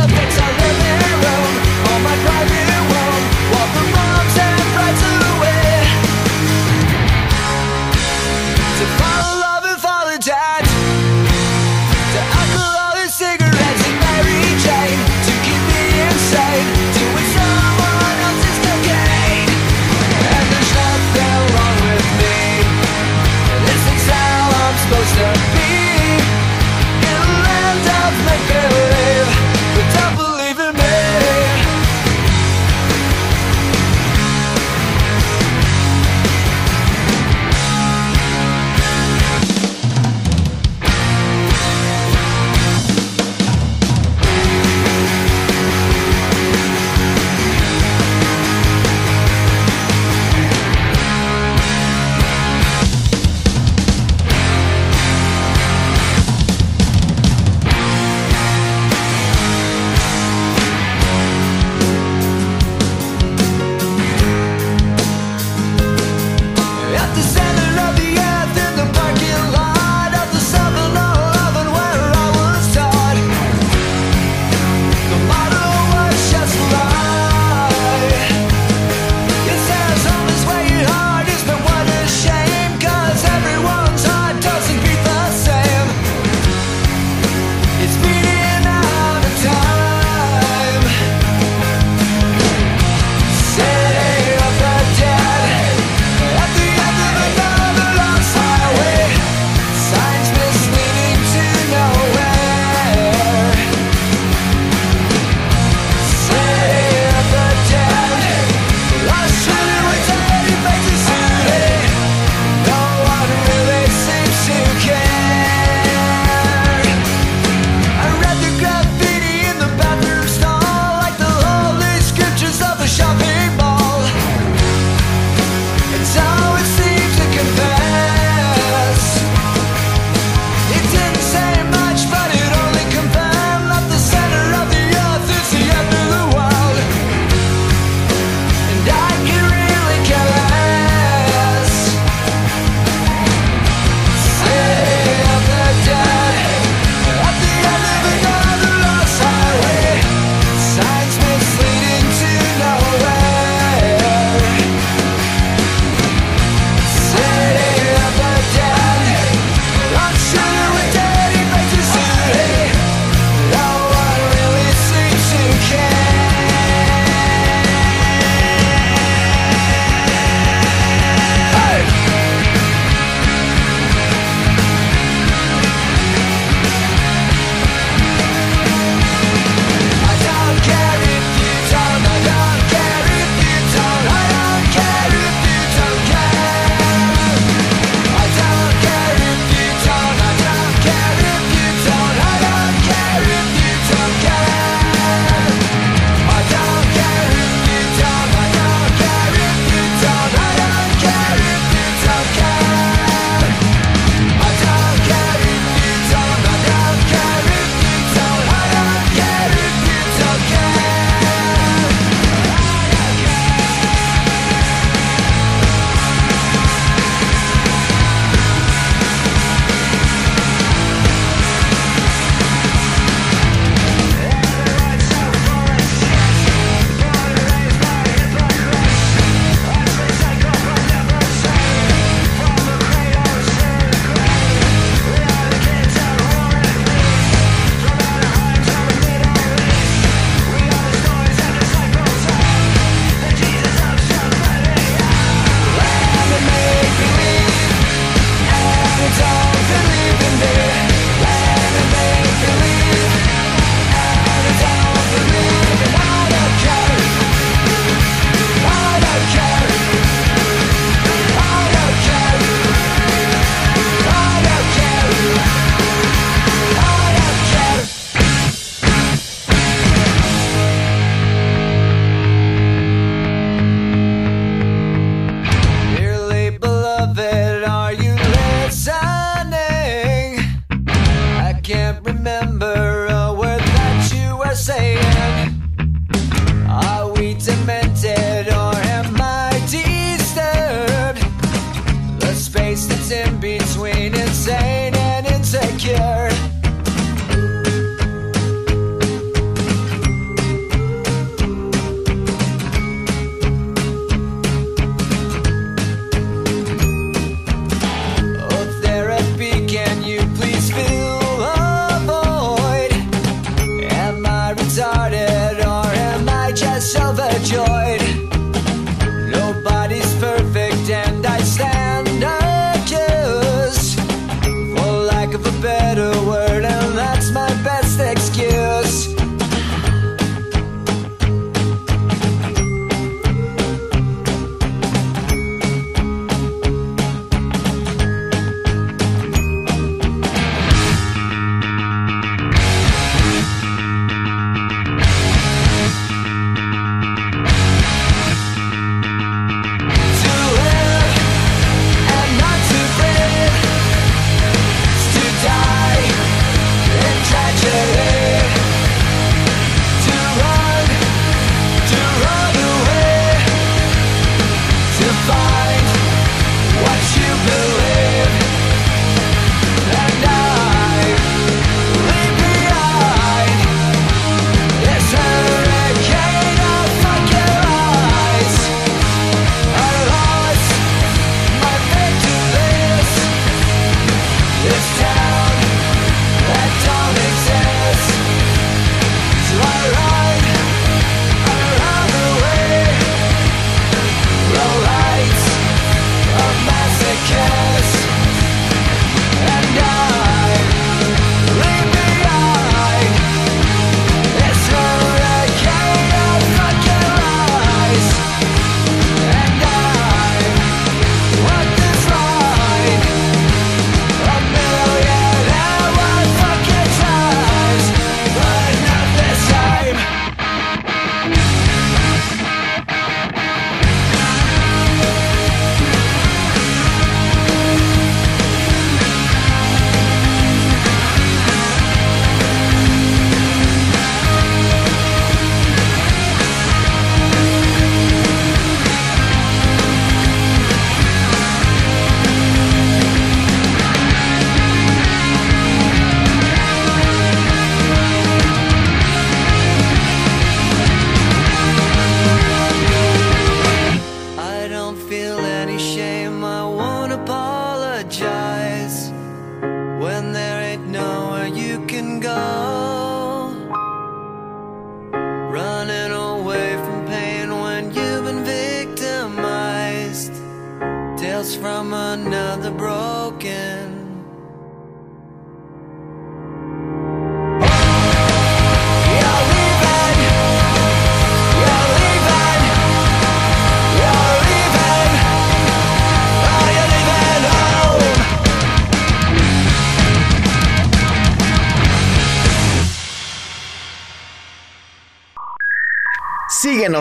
suffix 0.00 0.38
are 0.38 0.59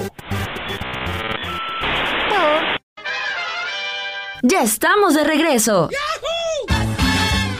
Ya 4.42 4.62
estamos 4.62 5.14
de 5.14 5.22
regreso. 5.22 5.88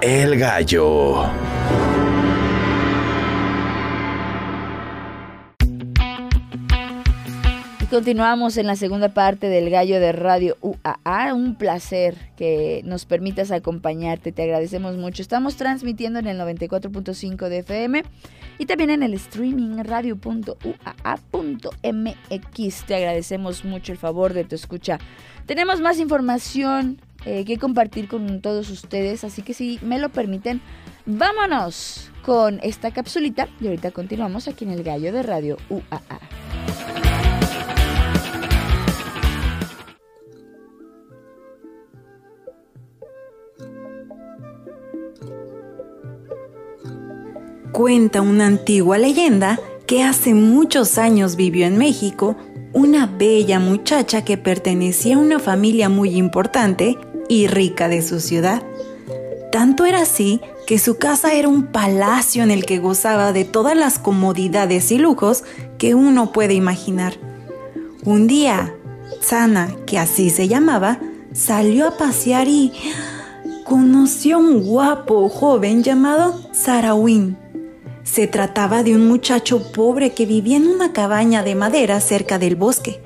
El 0.00 0.38
Gallo. 0.38 1.28
Continuamos 7.90 8.56
en 8.58 8.66
la 8.66 8.76
segunda 8.76 9.08
parte 9.08 9.48
del 9.48 9.70
Gallo 9.70 9.98
de 9.98 10.12
Radio 10.12 10.56
UAA. 10.60 11.34
Un 11.34 11.56
placer 11.56 12.16
que 12.36 12.82
nos 12.84 13.06
permitas 13.06 13.50
acompañarte. 13.50 14.30
Te 14.30 14.44
agradecemos 14.44 14.96
mucho. 14.96 15.20
Estamos 15.22 15.56
transmitiendo 15.56 16.20
en 16.20 16.28
el 16.28 16.38
94.5 16.38 17.48
de 17.48 17.58
FM 17.58 18.04
y 18.58 18.66
también 18.66 18.90
en 18.90 19.02
el 19.02 19.14
streaming 19.14 19.82
radio.uaa.mx. 19.82 20.44
Te 22.86 22.94
agradecemos 22.94 23.64
mucho 23.64 23.90
el 23.90 23.98
favor 23.98 24.32
de 24.32 24.44
tu 24.44 24.54
escucha. 24.54 25.00
Tenemos 25.46 25.80
más 25.80 25.98
información 25.98 27.00
eh, 27.24 27.44
que 27.44 27.58
compartir 27.58 28.08
con 28.08 28.40
todos 28.40 28.70
ustedes, 28.70 29.24
así 29.24 29.42
que 29.42 29.54
si 29.54 29.78
me 29.82 29.98
lo 29.98 30.08
permiten, 30.08 30.60
vámonos 31.06 32.10
con 32.22 32.60
esta 32.62 32.90
capsulita 32.90 33.48
y 33.60 33.66
ahorita 33.66 33.90
continuamos 33.90 34.48
aquí 34.48 34.64
en 34.64 34.70
el 34.70 34.82
Gallo 34.82 35.12
de 35.12 35.22
Radio 35.22 35.56
UAA. 35.68 36.20
Cuenta 47.72 48.22
una 48.22 48.46
antigua 48.46 48.98
leyenda 48.98 49.60
que 49.86 50.02
hace 50.02 50.34
muchos 50.34 50.98
años 50.98 51.36
vivió 51.36 51.66
en 51.66 51.78
México 51.78 52.36
una 52.72 53.06
bella 53.06 53.58
muchacha 53.60 54.24
que 54.24 54.36
pertenecía 54.36 55.16
a 55.16 55.18
una 55.18 55.38
familia 55.38 55.88
muy 55.88 56.16
importante 56.16 56.98
y 57.28 57.46
rica 57.46 57.88
de 57.88 58.02
su 58.02 58.20
ciudad. 58.20 58.62
Tanto 59.52 59.84
era 59.84 60.02
así 60.02 60.40
que 60.66 60.78
su 60.78 60.98
casa 60.98 61.32
era 61.32 61.48
un 61.48 61.66
palacio 61.66 62.42
en 62.42 62.50
el 62.50 62.66
que 62.66 62.78
gozaba 62.78 63.32
de 63.32 63.44
todas 63.44 63.76
las 63.76 63.98
comodidades 63.98 64.92
y 64.92 64.98
lujos 64.98 65.44
que 65.78 65.94
uno 65.94 66.32
puede 66.32 66.54
imaginar. 66.54 67.14
Un 68.04 68.26
día, 68.26 68.74
Sana, 69.20 69.74
que 69.86 69.98
así 69.98 70.30
se 70.30 70.48
llamaba, 70.48 71.00
salió 71.32 71.88
a 71.88 71.96
pasear 71.96 72.48
y 72.48 72.72
conoció 73.64 74.36
a 74.36 74.40
un 74.40 74.62
guapo 74.62 75.28
joven 75.28 75.82
llamado 75.82 76.40
Sarawin. 76.52 77.36
Se 78.04 78.26
trataba 78.26 78.82
de 78.82 78.94
un 78.94 79.06
muchacho 79.06 79.72
pobre 79.72 80.12
que 80.12 80.26
vivía 80.26 80.56
en 80.56 80.66
una 80.66 80.92
cabaña 80.92 81.42
de 81.42 81.54
madera 81.54 82.00
cerca 82.00 82.38
del 82.38 82.56
bosque. 82.56 83.00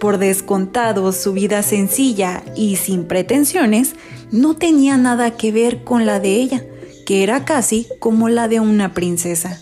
Por 0.00 0.16
descontado, 0.16 1.12
su 1.12 1.34
vida 1.34 1.62
sencilla 1.62 2.42
y 2.56 2.76
sin 2.76 3.04
pretensiones 3.04 3.94
no 4.32 4.56
tenía 4.56 4.96
nada 4.96 5.32
que 5.36 5.52
ver 5.52 5.84
con 5.84 6.06
la 6.06 6.20
de 6.20 6.36
ella, 6.36 6.64
que 7.04 7.22
era 7.22 7.44
casi 7.44 7.86
como 7.98 8.30
la 8.30 8.48
de 8.48 8.60
una 8.60 8.94
princesa. 8.94 9.60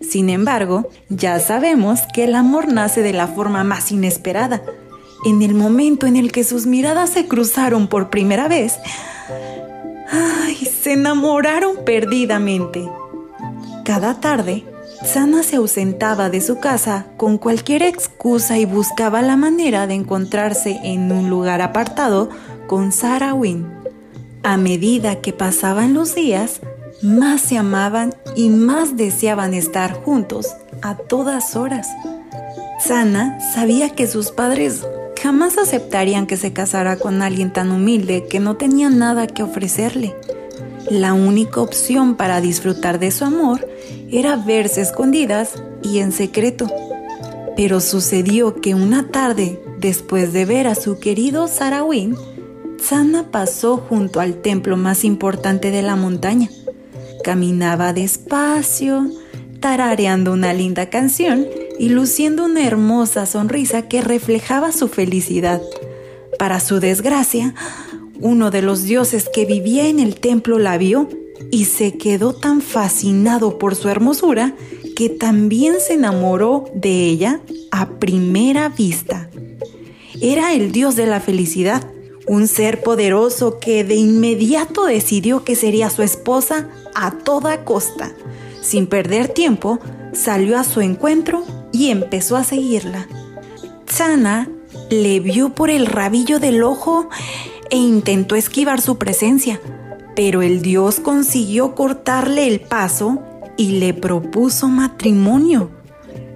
Sin 0.00 0.28
embargo, 0.28 0.88
ya 1.08 1.38
sabemos 1.38 2.00
que 2.12 2.24
el 2.24 2.34
amor 2.34 2.66
nace 2.66 3.00
de 3.02 3.12
la 3.12 3.28
forma 3.28 3.62
más 3.62 3.92
inesperada. 3.92 4.60
En 5.24 5.40
el 5.40 5.54
momento 5.54 6.06
en 6.06 6.16
el 6.16 6.32
que 6.32 6.42
sus 6.42 6.66
miradas 6.66 7.10
se 7.10 7.28
cruzaron 7.28 7.86
por 7.86 8.10
primera 8.10 8.48
vez, 8.48 8.74
¡ay! 10.10 10.56
se 10.56 10.94
enamoraron 10.94 11.84
perdidamente. 11.84 12.90
Cada 13.84 14.18
tarde, 14.18 14.64
Sana 15.02 15.42
se 15.42 15.56
ausentaba 15.56 16.28
de 16.28 16.40
su 16.40 16.60
casa 16.60 17.06
con 17.16 17.38
cualquier 17.38 17.82
excusa 17.82 18.58
y 18.58 18.66
buscaba 18.66 19.22
la 19.22 19.36
manera 19.36 19.86
de 19.86 19.94
encontrarse 19.94 20.78
en 20.84 21.10
un 21.10 21.30
lugar 21.30 21.62
apartado 21.62 22.28
con 22.66 22.92
Sarah 22.92 23.32
Wynne. 23.32 23.66
A 24.42 24.56
medida 24.58 25.16
que 25.16 25.32
pasaban 25.32 25.94
los 25.94 26.14
días, 26.14 26.60
más 27.02 27.40
se 27.40 27.56
amaban 27.56 28.14
y 28.36 28.50
más 28.50 28.96
deseaban 28.96 29.54
estar 29.54 29.94
juntos 29.94 30.54
a 30.82 30.96
todas 30.96 31.56
horas. 31.56 31.88
Sana 32.78 33.40
sabía 33.54 33.90
que 33.90 34.06
sus 34.06 34.30
padres 34.30 34.86
jamás 35.20 35.58
aceptarían 35.58 36.26
que 36.26 36.36
se 36.36 36.52
casara 36.52 36.96
con 36.96 37.22
alguien 37.22 37.52
tan 37.52 37.70
humilde 37.70 38.26
que 38.28 38.40
no 38.40 38.56
tenía 38.56 38.90
nada 38.90 39.26
que 39.26 39.42
ofrecerle. 39.42 40.14
La 40.88 41.12
única 41.12 41.60
opción 41.60 42.16
para 42.16 42.40
disfrutar 42.40 42.98
de 42.98 43.10
su 43.10 43.24
amor 43.24 43.68
era 44.10 44.36
verse 44.36 44.80
escondidas 44.80 45.62
y 45.82 45.98
en 45.98 46.12
secreto. 46.12 46.68
Pero 47.56 47.80
sucedió 47.80 48.60
que 48.60 48.74
una 48.74 49.08
tarde, 49.08 49.60
después 49.78 50.32
de 50.32 50.44
ver 50.44 50.66
a 50.66 50.74
su 50.74 50.98
querido 50.98 51.48
Sarawin, 51.48 52.16
Sana 52.80 53.30
pasó 53.30 53.76
junto 53.76 54.20
al 54.20 54.36
templo 54.36 54.76
más 54.76 55.04
importante 55.04 55.70
de 55.70 55.82
la 55.82 55.96
montaña. 55.96 56.48
Caminaba 57.22 57.92
despacio, 57.92 59.10
tarareando 59.60 60.32
una 60.32 60.54
linda 60.54 60.88
canción 60.88 61.46
y 61.78 61.90
luciendo 61.90 62.46
una 62.46 62.66
hermosa 62.66 63.26
sonrisa 63.26 63.82
que 63.82 64.00
reflejaba 64.00 64.72
su 64.72 64.88
felicidad. 64.88 65.60
Para 66.38 66.58
su 66.58 66.80
desgracia, 66.80 67.54
uno 68.20 68.50
de 68.50 68.62
los 68.62 68.84
dioses 68.84 69.28
que 69.32 69.46
vivía 69.46 69.88
en 69.88 69.98
el 70.00 70.16
templo 70.16 70.58
la 70.58 70.78
vio 70.78 71.08
y 71.50 71.64
se 71.64 71.96
quedó 71.96 72.34
tan 72.34 72.60
fascinado 72.60 73.58
por 73.58 73.74
su 73.74 73.88
hermosura 73.88 74.54
que 74.94 75.08
también 75.08 75.76
se 75.80 75.94
enamoró 75.94 76.66
de 76.74 77.06
ella 77.06 77.40
a 77.70 77.88
primera 77.98 78.68
vista. 78.68 79.30
Era 80.20 80.52
el 80.52 80.72
dios 80.72 80.96
de 80.96 81.06
la 81.06 81.20
felicidad, 81.20 81.90
un 82.26 82.46
ser 82.46 82.82
poderoso 82.82 83.58
que 83.58 83.84
de 83.84 83.94
inmediato 83.94 84.84
decidió 84.84 85.42
que 85.44 85.56
sería 85.56 85.88
su 85.88 86.02
esposa 86.02 86.68
a 86.94 87.12
toda 87.12 87.64
costa. 87.64 88.12
Sin 88.60 88.86
perder 88.86 89.28
tiempo, 89.28 89.80
salió 90.12 90.58
a 90.58 90.64
su 90.64 90.82
encuentro 90.82 91.44
y 91.72 91.88
empezó 91.88 92.36
a 92.36 92.44
seguirla. 92.44 93.08
Sana 93.86 94.48
le 94.90 95.20
vio 95.20 95.54
por 95.54 95.70
el 95.70 95.86
rabillo 95.86 96.38
del 96.38 96.62
ojo 96.62 97.08
e 97.70 97.76
intentó 97.76 98.36
esquivar 98.36 98.80
su 98.80 98.98
presencia, 98.98 99.60
pero 100.14 100.42
el 100.42 100.60
dios 100.60 101.00
consiguió 101.00 101.74
cortarle 101.74 102.46
el 102.46 102.60
paso 102.60 103.22
y 103.56 103.78
le 103.78 103.94
propuso 103.94 104.68
matrimonio. 104.68 105.70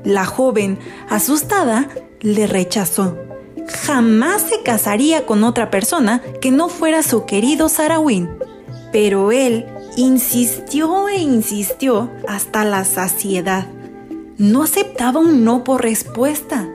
La 0.05 0.25
joven, 0.25 0.79
asustada, 1.09 1.88
le 2.20 2.47
rechazó. 2.47 3.16
Jamás 3.87 4.42
se 4.42 4.62
casaría 4.62 5.27
con 5.27 5.44
otra 5.44 5.70
persona 5.70 6.23
que 6.40 6.51
no 6.51 6.68
fuera 6.68 7.03
su 7.03 7.25
querido 7.25 7.68
Sarawin. 7.68 8.29
Pero 8.92 9.33
él 9.33 9.66
insistió 9.97 11.09
e 11.09 11.18
insistió 11.18 12.11
hasta 12.29 12.64
la 12.64 12.85
saciedad. 12.85 13.66
No 14.37 14.62
aceptaba 14.62 15.20
un 15.20 15.44
no 15.44 15.64
por 15.64 15.83
respuesta. 15.83 16.68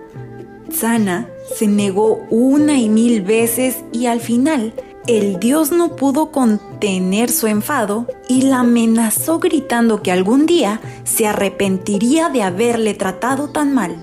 Sana 0.71 1.29
se 1.55 1.67
negó 1.67 2.25
una 2.29 2.77
y 2.77 2.89
mil 2.89 3.21
veces 3.21 3.77
y 3.91 4.05
al 4.05 4.19
final 4.19 4.73
el 5.07 5.39
dios 5.39 5.71
no 5.71 5.95
pudo 5.95 6.31
contener 6.31 7.31
su 7.31 7.47
enfado 7.47 8.05
y 8.27 8.43
la 8.43 8.59
amenazó 8.59 9.39
gritando 9.39 10.03
que 10.03 10.11
algún 10.11 10.45
día 10.45 10.81
se 11.03 11.25
arrepentiría 11.25 12.29
de 12.29 12.43
haberle 12.43 12.93
tratado 12.93 13.49
tan 13.49 13.73
mal. 13.73 13.97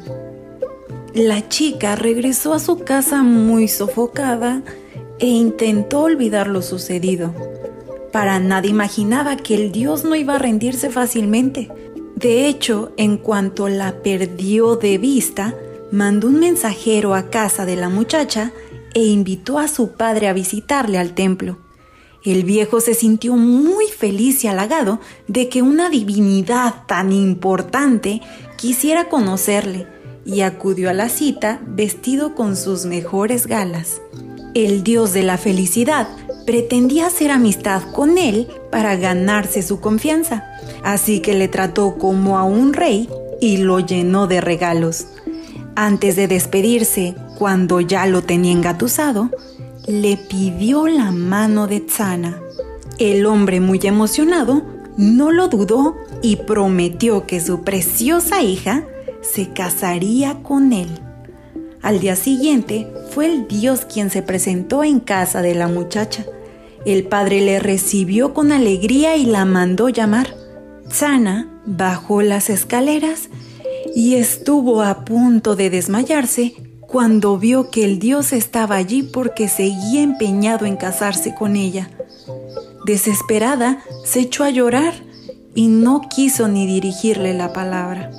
La 1.15 1.49
chica 1.49 1.95
regresó 1.95 2.53
a 2.53 2.59
su 2.59 2.81
casa 2.81 3.23
muy 3.23 3.69
sofocada 3.69 4.63
e 5.19 5.27
intentó 5.27 6.03
olvidar 6.03 6.49
lo 6.49 6.61
sucedido. 6.61 7.33
Para 8.13 8.39
nada 8.39 8.67
imaginaba 8.67 9.37
que 9.37 9.55
el 9.55 9.73
dios 9.73 10.05
no 10.05 10.15
iba 10.17 10.35
a 10.35 10.39
rendirse 10.39 10.91
fácilmente. 10.91 11.71
De 12.17 12.49
hecho, 12.49 12.93
en 12.97 13.17
cuanto 13.17 13.69
la 13.69 14.03
perdió 14.03 14.77
de 14.77 14.99
vista, 14.99 15.55
mandó 15.97 16.29
un 16.29 16.39
mensajero 16.39 17.15
a 17.15 17.31
casa 17.31 17.65
de 17.65 17.75
la 17.75 17.89
muchacha 17.89 18.53
e 18.93 19.05
invitó 19.05 19.59
a 19.59 19.67
su 19.67 19.93
padre 19.93 20.29
a 20.29 20.35
visitarle 20.35 20.99
al 20.99 21.15
templo. 21.15 21.57
El 22.23 22.45
viejo 22.45 22.81
se 22.81 22.93
sintió 22.93 23.35
muy 23.37 23.87
feliz 23.87 24.45
y 24.45 24.49
halagado 24.49 25.01
de 25.27 25.49
que 25.49 25.63
una 25.63 25.89
divinidad 25.89 26.85
tan 26.87 27.13
importante 27.13 28.21
quisiera 28.59 29.09
conocerle 29.09 29.87
y 30.27 30.43
acudió 30.43 30.91
a 30.91 30.93
la 30.93 31.09
cita 31.09 31.63
vestido 31.67 32.35
con 32.35 32.57
sus 32.57 32.85
mejores 32.85 33.47
galas. 33.47 34.03
El 34.53 34.83
dios 34.83 35.15
de 35.15 35.23
la 35.23 35.39
felicidad 35.39 36.09
pretendía 36.45 37.07
hacer 37.07 37.31
amistad 37.31 37.83
con 37.93 38.19
él 38.19 38.49
para 38.71 38.97
ganarse 38.97 39.63
su 39.63 39.81
confianza, 39.81 40.45
así 40.85 41.21
que 41.21 41.33
le 41.33 41.49
trató 41.49 41.97
como 41.97 42.39
a 42.39 42.45
un 42.45 42.75
rey 42.75 43.09
y 43.41 43.59
lo 43.59 43.81
llenó 43.81 44.27
de 44.27 44.43
regalos. 44.43 45.07
Antes 45.79 46.17
de 46.17 46.27
despedirse, 46.27 47.15
cuando 47.39 47.83
ya 47.83 48.07
lo 48.07 48.23
tenía 48.23 48.51
engatusado, 48.51 49.29
le 49.87 50.17
pidió 50.17 50.89
la 50.89 51.13
mano 51.13 51.67
de 51.67 51.81
Tsana. 51.81 52.41
El 52.99 53.27
hombre, 53.27 53.61
muy 53.61 53.79
emocionado, 53.83 54.63
no 54.97 55.31
lo 55.33 55.49
dudó 55.49 55.95
y 56.23 56.37
prometió 56.37 57.27
que 57.27 57.41
su 57.41 57.63
preciosa 57.63 58.43
hija 58.43 58.85
se 59.21 59.51
casaría 59.51 60.43
con 60.43 60.73
él. 60.73 60.89
Al 61.83 62.01
día 62.01 62.17
siguiente 62.17 62.91
fue 63.11 63.27
el 63.27 63.47
dios 63.47 63.85
quien 63.85 64.09
se 64.09 64.23
presentó 64.23 64.83
en 64.83 64.99
casa 64.99 65.43
de 65.43 65.55
la 65.55 65.69
muchacha. 65.69 66.25
El 66.87 67.05
padre 67.05 67.43
le 67.43 67.59
recibió 67.59 68.33
con 68.33 68.51
alegría 68.51 69.19
y 69.19 69.27
la 69.27 69.45
mandó 69.45 69.91
llamar. 69.91 70.35
Tsana 70.89 71.51
bajó 71.67 72.23
las 72.23 72.49
escaleras 72.49 73.29
y 73.95 74.15
estuvo 74.15 74.83
a 74.83 75.05
punto 75.05 75.57
de 75.57 75.71
desmayarse 75.71 76.55
cuando 76.81 77.39
vio 77.39 77.71
que 77.71 77.85
el 77.85 77.99
dios 77.99 78.33
estaba 78.33 78.77
allí 78.77 79.03
porque 79.03 79.49
seguía 79.49 80.03
empeñado 80.03 80.67
en 80.67 80.77
casarse 80.77 81.35
con 81.35 81.57
ella. 81.57 81.91
Desesperada, 82.85 83.83
se 84.05 84.21
echó 84.21 84.45
a 84.45 84.51
llorar 84.51 84.95
y 85.55 85.69
no 85.69 86.03
quiso 86.09 86.49
ni 86.49 86.67
dirigirle 86.67 87.35
la 87.35 87.53
palabra. 87.53 88.11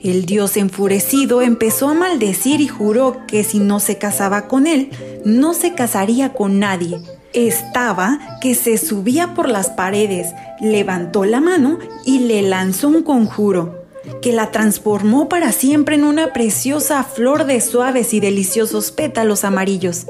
El 0.00 0.24
dios 0.24 0.56
enfurecido 0.56 1.42
empezó 1.42 1.88
a 1.88 1.94
maldecir 1.94 2.60
y 2.60 2.68
juró 2.68 3.26
que 3.26 3.42
si 3.42 3.58
no 3.58 3.80
se 3.80 3.98
casaba 3.98 4.46
con 4.46 4.66
él, 4.66 4.90
no 5.24 5.52
se 5.54 5.74
casaría 5.74 6.32
con 6.32 6.60
nadie. 6.60 7.00
Estaba 7.32 8.38
que 8.40 8.54
se 8.54 8.78
subía 8.78 9.34
por 9.34 9.48
las 9.48 9.70
paredes, 9.70 10.28
levantó 10.60 11.24
la 11.24 11.40
mano 11.40 11.78
y 12.04 12.20
le 12.20 12.42
lanzó 12.42 12.88
un 12.88 13.02
conjuro 13.02 13.85
que 14.22 14.32
la 14.32 14.50
transformó 14.50 15.28
para 15.28 15.52
siempre 15.52 15.96
en 15.96 16.04
una 16.04 16.32
preciosa 16.32 17.02
flor 17.04 17.44
de 17.44 17.60
suaves 17.60 18.14
y 18.14 18.20
deliciosos 18.20 18.92
pétalos 18.92 19.44
amarillos. 19.44 20.06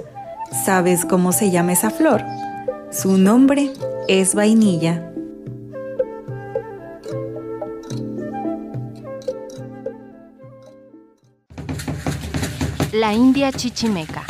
¿Sabes 0.64 1.04
cómo 1.04 1.32
se 1.32 1.50
llama 1.50 1.72
esa 1.72 1.90
flor? 1.90 2.22
Su 2.90 3.18
nombre 3.18 3.72
es 4.08 4.34
vainilla. 4.34 5.12
La 12.92 13.12
India 13.12 13.52
Chichimeca. 13.52 14.24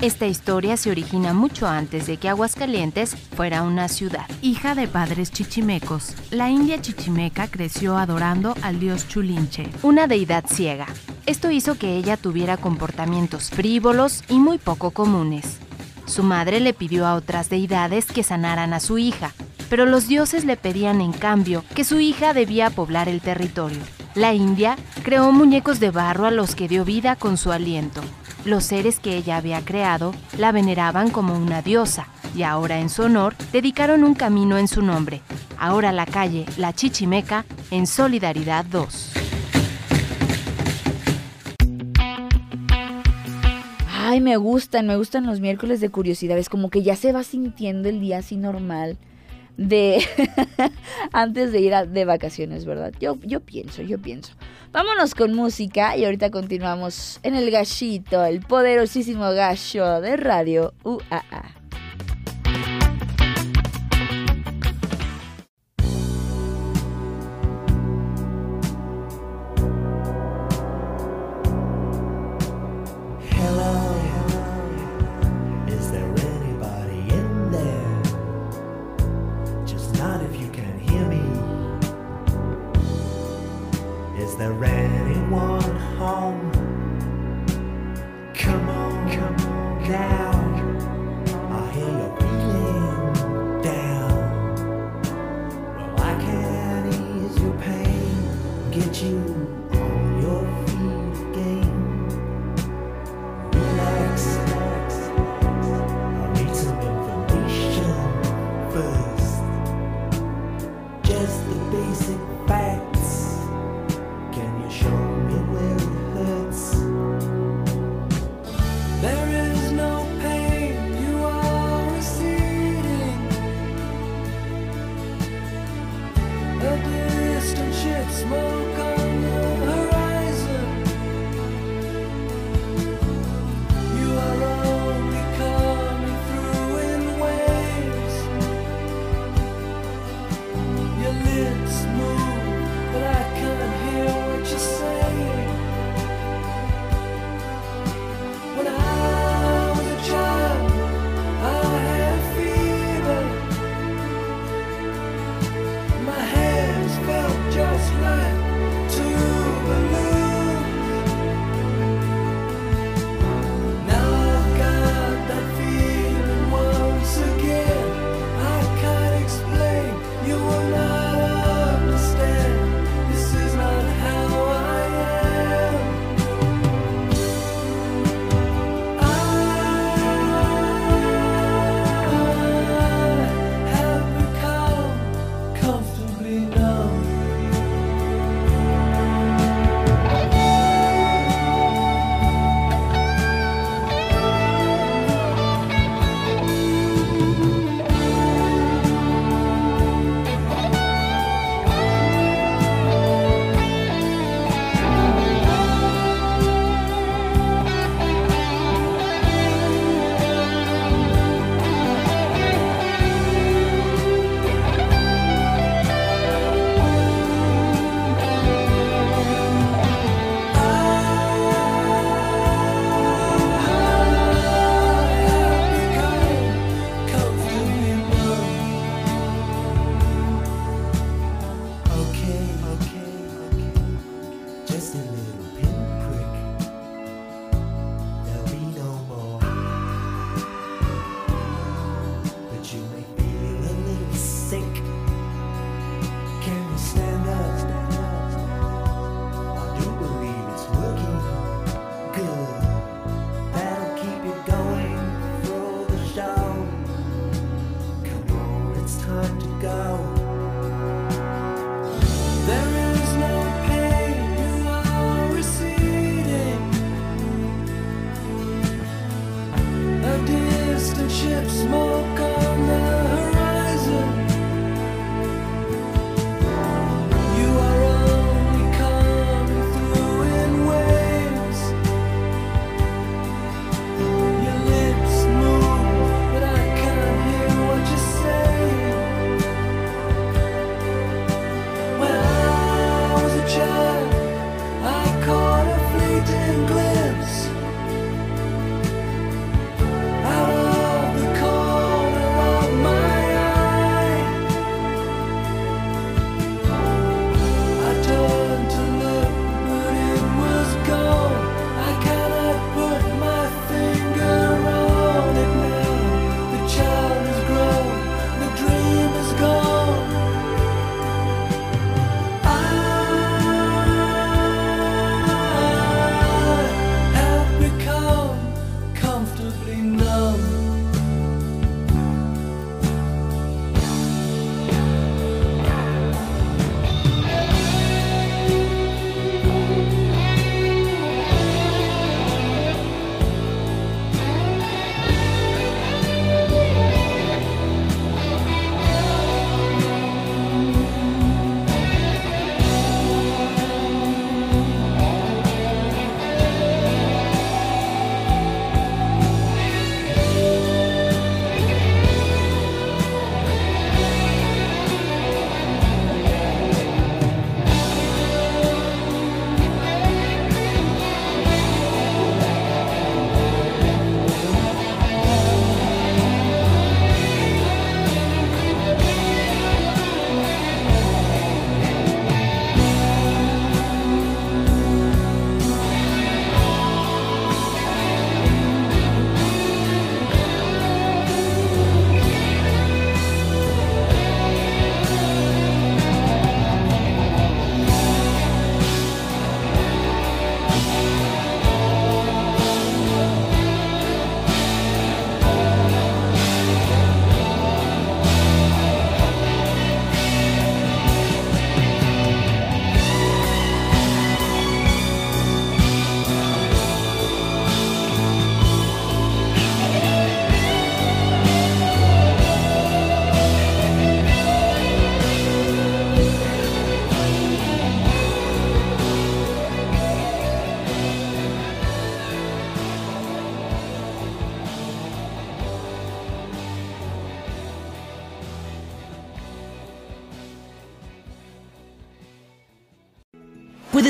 Esta 0.00 0.26
historia 0.26 0.78
se 0.78 0.90
origina 0.90 1.34
mucho 1.34 1.68
antes 1.68 2.06
de 2.06 2.16
que 2.16 2.30
Aguascalientes 2.30 3.14
fuera 3.36 3.62
una 3.62 3.86
ciudad. 3.86 4.26
Hija 4.40 4.74
de 4.74 4.88
padres 4.88 5.30
chichimecos, 5.30 6.14
la 6.30 6.48
India 6.48 6.80
Chichimeca 6.80 7.48
creció 7.48 7.98
adorando 7.98 8.54
al 8.62 8.80
dios 8.80 9.06
Chulinche, 9.08 9.68
una 9.82 10.06
deidad 10.06 10.46
ciega. 10.48 10.86
Esto 11.26 11.50
hizo 11.50 11.76
que 11.76 11.96
ella 11.96 12.16
tuviera 12.16 12.56
comportamientos 12.56 13.50
frívolos 13.50 14.24
y 14.30 14.38
muy 14.38 14.56
poco 14.56 14.90
comunes. 14.92 15.58
Su 16.06 16.22
madre 16.22 16.60
le 16.60 16.72
pidió 16.72 17.06
a 17.06 17.14
otras 17.14 17.50
deidades 17.50 18.06
que 18.06 18.22
sanaran 18.22 18.72
a 18.72 18.80
su 18.80 18.96
hija, 18.96 19.34
pero 19.68 19.84
los 19.84 20.08
dioses 20.08 20.46
le 20.46 20.56
pedían 20.56 21.02
en 21.02 21.12
cambio 21.12 21.62
que 21.74 21.84
su 21.84 22.00
hija 22.00 22.32
debía 22.32 22.70
poblar 22.70 23.10
el 23.10 23.20
territorio. 23.20 23.80
La 24.14 24.32
India 24.32 24.78
creó 25.04 25.30
muñecos 25.30 25.78
de 25.78 25.90
barro 25.90 26.24
a 26.24 26.30
los 26.30 26.54
que 26.54 26.68
dio 26.68 26.86
vida 26.86 27.16
con 27.16 27.36
su 27.36 27.52
aliento. 27.52 28.00
Los 28.44 28.64
seres 28.64 29.00
que 29.00 29.16
ella 29.16 29.36
había 29.36 29.60
creado 29.62 30.14
la 30.38 30.50
veneraban 30.50 31.10
como 31.10 31.34
una 31.36 31.60
diosa 31.60 32.08
y 32.34 32.42
ahora 32.42 32.78
en 32.78 32.88
su 32.88 33.02
honor 33.02 33.34
dedicaron 33.52 34.02
un 34.02 34.14
camino 34.14 34.56
en 34.56 34.66
su 34.66 34.80
nombre. 34.82 35.20
Ahora 35.58 35.92
la 35.92 36.06
calle 36.06 36.46
La 36.56 36.72
Chichimeca 36.72 37.44
en 37.70 37.86
Solidaridad 37.86 38.64
2. 38.64 39.12
Ay, 43.88 44.20
me 44.20 44.36
gustan, 44.38 44.86
me 44.86 44.96
gustan 44.96 45.26
los 45.26 45.40
miércoles 45.40 45.80
de 45.80 45.90
curiosidades, 45.90 46.48
como 46.48 46.70
que 46.70 46.82
ya 46.82 46.96
se 46.96 47.12
va 47.12 47.22
sintiendo 47.22 47.88
el 47.88 48.00
día 48.00 48.18
así 48.18 48.36
normal 48.36 48.96
de 49.56 50.02
antes 51.12 51.52
de 51.52 51.60
ir 51.60 51.74
a- 51.74 51.86
de 51.86 52.04
vacaciones, 52.04 52.64
¿verdad? 52.64 52.92
Yo, 53.00 53.16
yo 53.22 53.40
pienso, 53.40 53.82
yo 53.82 53.98
pienso. 53.98 54.32
Vámonos 54.72 55.14
con 55.14 55.34
música 55.34 55.96
y 55.96 56.04
ahorita 56.04 56.30
continuamos 56.30 57.18
en 57.22 57.34
el 57.34 57.50
gallito, 57.50 58.24
el 58.24 58.40
poderosísimo 58.40 59.30
gallo 59.32 60.00
de 60.00 60.16
radio 60.16 60.74
UAA. 60.84 61.59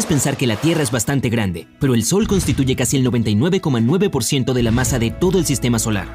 Puedes 0.00 0.08
pensar 0.14 0.38
que 0.38 0.46
la 0.46 0.56
Tierra 0.56 0.82
es 0.82 0.90
bastante 0.90 1.28
grande, 1.28 1.68
pero 1.78 1.92
el 1.92 2.04
Sol 2.04 2.26
constituye 2.26 2.74
casi 2.74 2.96
el 2.96 3.06
99,9% 3.06 4.54
de 4.54 4.62
la 4.62 4.70
masa 4.70 4.98
de 4.98 5.10
todo 5.10 5.38
el 5.38 5.44
sistema 5.44 5.78
solar. 5.78 6.08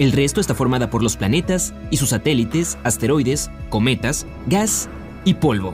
El 0.00 0.10
resto 0.10 0.40
está 0.40 0.52
formada 0.52 0.90
por 0.90 1.04
los 1.04 1.16
planetas 1.16 1.72
y 1.92 1.98
sus 1.98 2.08
satélites, 2.08 2.78
asteroides, 2.82 3.48
cometas, 3.68 4.26
gas 4.48 4.88
y 5.24 5.34
polvo. 5.34 5.72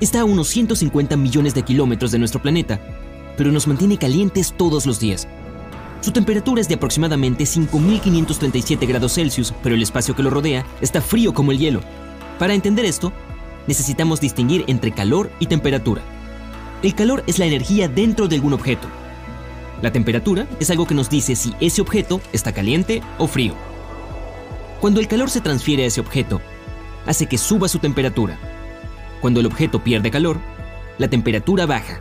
Está 0.00 0.22
a 0.22 0.24
unos 0.24 0.48
150 0.48 1.16
millones 1.16 1.54
de 1.54 1.62
kilómetros 1.62 2.10
de 2.10 2.18
nuestro 2.18 2.42
planeta, 2.42 2.80
pero 3.36 3.52
nos 3.52 3.68
mantiene 3.68 3.98
calientes 3.98 4.52
todos 4.52 4.84
los 4.84 4.98
días. 4.98 5.28
Su 6.00 6.10
temperatura 6.10 6.60
es 6.60 6.66
de 6.66 6.74
aproximadamente 6.74 7.44
5.537 7.44 8.84
grados 8.88 9.14
Celsius, 9.14 9.54
pero 9.62 9.76
el 9.76 9.82
espacio 9.82 10.16
que 10.16 10.24
lo 10.24 10.30
rodea 10.30 10.66
está 10.80 11.00
frío 11.00 11.32
como 11.32 11.52
el 11.52 11.58
hielo. 11.58 11.82
Para 12.40 12.54
entender 12.54 12.84
esto, 12.84 13.12
necesitamos 13.66 14.20
distinguir 14.20 14.64
entre 14.66 14.92
calor 14.92 15.30
y 15.40 15.46
temperatura. 15.46 16.02
El 16.82 16.94
calor 16.94 17.24
es 17.26 17.38
la 17.38 17.46
energía 17.46 17.88
dentro 17.88 18.28
de 18.28 18.36
algún 18.36 18.52
objeto. 18.52 18.88
La 19.82 19.92
temperatura 19.92 20.46
es 20.60 20.70
algo 20.70 20.86
que 20.86 20.94
nos 20.94 21.10
dice 21.10 21.36
si 21.36 21.54
ese 21.60 21.82
objeto 21.82 22.20
está 22.32 22.52
caliente 22.52 23.02
o 23.18 23.26
frío. 23.26 23.54
Cuando 24.80 25.00
el 25.00 25.08
calor 25.08 25.30
se 25.30 25.40
transfiere 25.40 25.84
a 25.84 25.86
ese 25.86 26.00
objeto, 26.00 26.40
hace 27.06 27.26
que 27.26 27.38
suba 27.38 27.68
su 27.68 27.78
temperatura. 27.78 28.38
Cuando 29.20 29.40
el 29.40 29.46
objeto 29.46 29.82
pierde 29.82 30.10
calor, 30.10 30.38
la 30.98 31.08
temperatura 31.08 31.66
baja. 31.66 32.00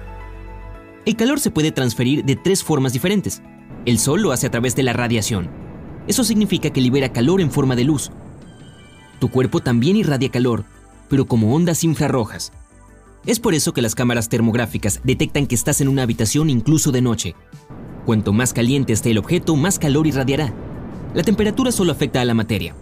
El 1.05 1.16
calor 1.16 1.39
se 1.39 1.51
puede 1.51 1.72
transferir 1.72 2.26
de 2.26 2.36
tres 2.36 2.63
formas 2.63 2.93
diferentes. 2.93 3.41
El 3.86 3.99
Sol 3.99 4.22
lo 4.22 4.32
hace 4.32 4.47
a 4.47 4.51
través 4.51 4.76
de 4.76 4.84
la 4.84 4.93
radiación. 4.93 5.49
Eso 6.07 6.24
significa 6.24 6.70
que 6.70 6.82
libera 6.82 7.13
calor 7.13 7.41
en 7.41 7.51
forma 7.51 7.76
de 7.76 7.84
luz. 7.84 8.11
Tu 9.20 9.30
cuerpo 9.30 9.59
también 9.59 9.95
irradia 9.95 10.30
calor, 10.30 10.66
pero 11.10 11.26
como 11.26 11.56
ondas 11.56 11.84
infrarrojas. 11.84 12.51
Es 13.26 13.39
por 13.39 13.56
eso 13.56 13.74
que 13.74 13.82
las 13.82 13.95
cámaras 13.95 14.30
termográficas 14.30 15.01
detectan 15.03 15.47
que 15.47 15.56
estás 15.56 15.82
en 15.82 15.88
una 15.88 16.03
habitación 16.03 16.49
incluso 16.49 16.91
de 16.91 17.01
noche. 17.01 17.36
Cuanto 18.06 18.34
más 18.34 18.53
caliente 18.53 18.93
esté 18.93 19.12
el 19.12 19.18
objeto, 19.18 19.56
más 19.56 19.80
calor 19.80 20.06
irradiará. 20.06 20.53
La 21.16 21.24
temperatura 21.24 21.72
solo 21.72 21.91
afecta 21.91 22.22
a 22.22 22.26
la 22.26 22.36
materia. 22.36 22.76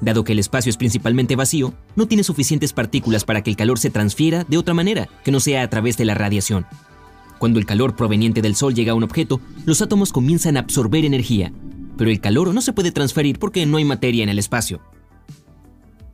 Dado 0.00 0.22
que 0.22 0.32
el 0.32 0.38
espacio 0.38 0.70
es 0.70 0.76
principalmente 0.76 1.34
vacío, 1.34 1.74
no 1.96 2.06
tiene 2.06 2.22
suficientes 2.22 2.72
partículas 2.72 3.24
para 3.24 3.42
que 3.42 3.50
el 3.50 3.56
calor 3.56 3.80
se 3.80 3.90
transfiera 3.90 4.44
de 4.44 4.58
otra 4.58 4.74
manera, 4.74 5.08
que 5.24 5.32
no 5.32 5.40
sea 5.40 5.62
a 5.62 5.70
través 5.70 5.96
de 5.96 6.04
la 6.04 6.14
radiación. 6.14 6.66
Cuando 7.38 7.58
el 7.58 7.66
calor 7.66 7.96
proveniente 7.96 8.42
del 8.42 8.54
Sol 8.54 8.74
llega 8.74 8.92
a 8.92 8.94
un 8.94 9.02
objeto, 9.02 9.40
los 9.64 9.82
átomos 9.82 10.12
comienzan 10.12 10.56
a 10.56 10.60
absorber 10.60 11.04
energía, 11.04 11.52
pero 11.96 12.10
el 12.10 12.20
calor 12.20 12.54
no 12.54 12.60
se 12.60 12.72
puede 12.72 12.92
transferir 12.92 13.40
porque 13.40 13.66
no 13.66 13.76
hay 13.76 13.84
materia 13.84 14.22
en 14.22 14.28
el 14.28 14.38
espacio. 14.38 14.80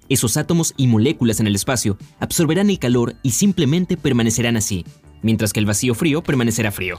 Esos 0.09 0.37
átomos 0.37 0.75
y 0.77 0.87
moléculas 0.87 1.41
en 1.41 1.47
el 1.47 1.55
espacio 1.55 1.97
absorberán 2.21 2.71
el 2.71 2.79
calor 2.79 3.15
y 3.23 3.31
simplemente 3.31 3.97
permanecerán 3.97 4.57
así, 4.57 4.85
mientras 5.23 5.53
que 5.53 5.61
el 5.61 5.67
vacío 5.67 5.95
frío 5.95 6.23
permanecerá 6.23 6.71
frío. 6.71 6.99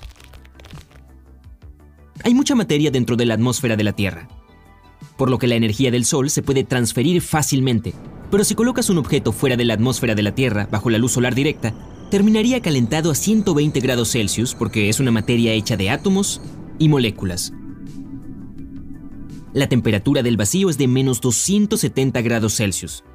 Hay 2.24 2.34
mucha 2.34 2.56
materia 2.56 2.90
dentro 2.90 3.16
de 3.16 3.26
la 3.26 3.36
atmósfera 3.36 3.76
de 3.76 3.84
la 3.84 3.94
Tierra, 3.94 4.28
por 5.18 5.30
lo 5.30 5.38
que 5.38 5.48
la 5.48 5.56
energía 5.56 5.92
del 5.92 6.06
Sol 6.06 6.30
se 6.30 6.42
puede 6.42 6.64
transferir 6.64 7.22
fácilmente, 7.22 7.94
pero 8.32 8.44
si 8.44 8.56
colocas 8.56 8.90
un 8.90 8.98
objeto 8.98 9.32
fuera 9.32 9.56
de 9.56 9.66
la 9.66 9.76
atmósfera 9.76 10.16
de 10.16 10.24
la 10.24 10.34
Tierra 10.34 10.68
bajo 10.72 10.90
la 10.90 10.98
luz 10.98 11.12
solar 11.12 11.36
directa, 11.36 11.74
terminaría 12.10 12.62
calentado 12.62 13.12
a 13.12 13.16
120 13.16 13.80
grados 13.80 14.12
Celsius 14.12 14.56
porque 14.56 14.90
es 14.90 15.00
una 15.00 15.12
materia 15.12 15.54
hecha 15.54 15.78
de 15.78 15.92
átomos 15.92 16.42
y 16.80 16.90
moléculas. 16.90 17.54
La 19.56 19.70
temperatura 19.70 20.22
del 20.22 20.36
vacío 20.36 20.70
es 20.70 20.78
de 20.78 20.90
menos 20.90 21.22
270 21.22 22.22
grados 22.22 22.58
Celsius. 22.58 23.06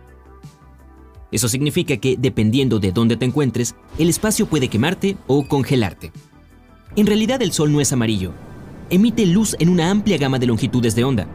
Eso 1.31 1.51
significa 1.51 1.99
que, 1.99 2.17
dependiendo 2.19 2.79
de 2.79 2.93
dónde 2.93 3.19
te 3.19 3.27
encuentres, 3.27 3.75
el 3.99 4.09
espacio 4.09 4.47
puede 4.47 4.69
quemarte 4.69 5.19
o 5.27 5.47
congelarte. 5.47 6.13
En 6.97 7.07
realidad 7.07 7.43
el 7.43 7.53
Sol 7.53 7.71
no 7.71 7.83
es 7.83 7.93
amarillo, 7.93 8.33
emite 8.89 9.27
luz 9.27 9.55
en 9.59 9.69
una 9.69 9.91
amplia 9.91 10.17
gama 10.17 10.39
de 10.39 10.47
longitudes 10.47 10.95
de 10.95 11.05
onda. 11.05 11.29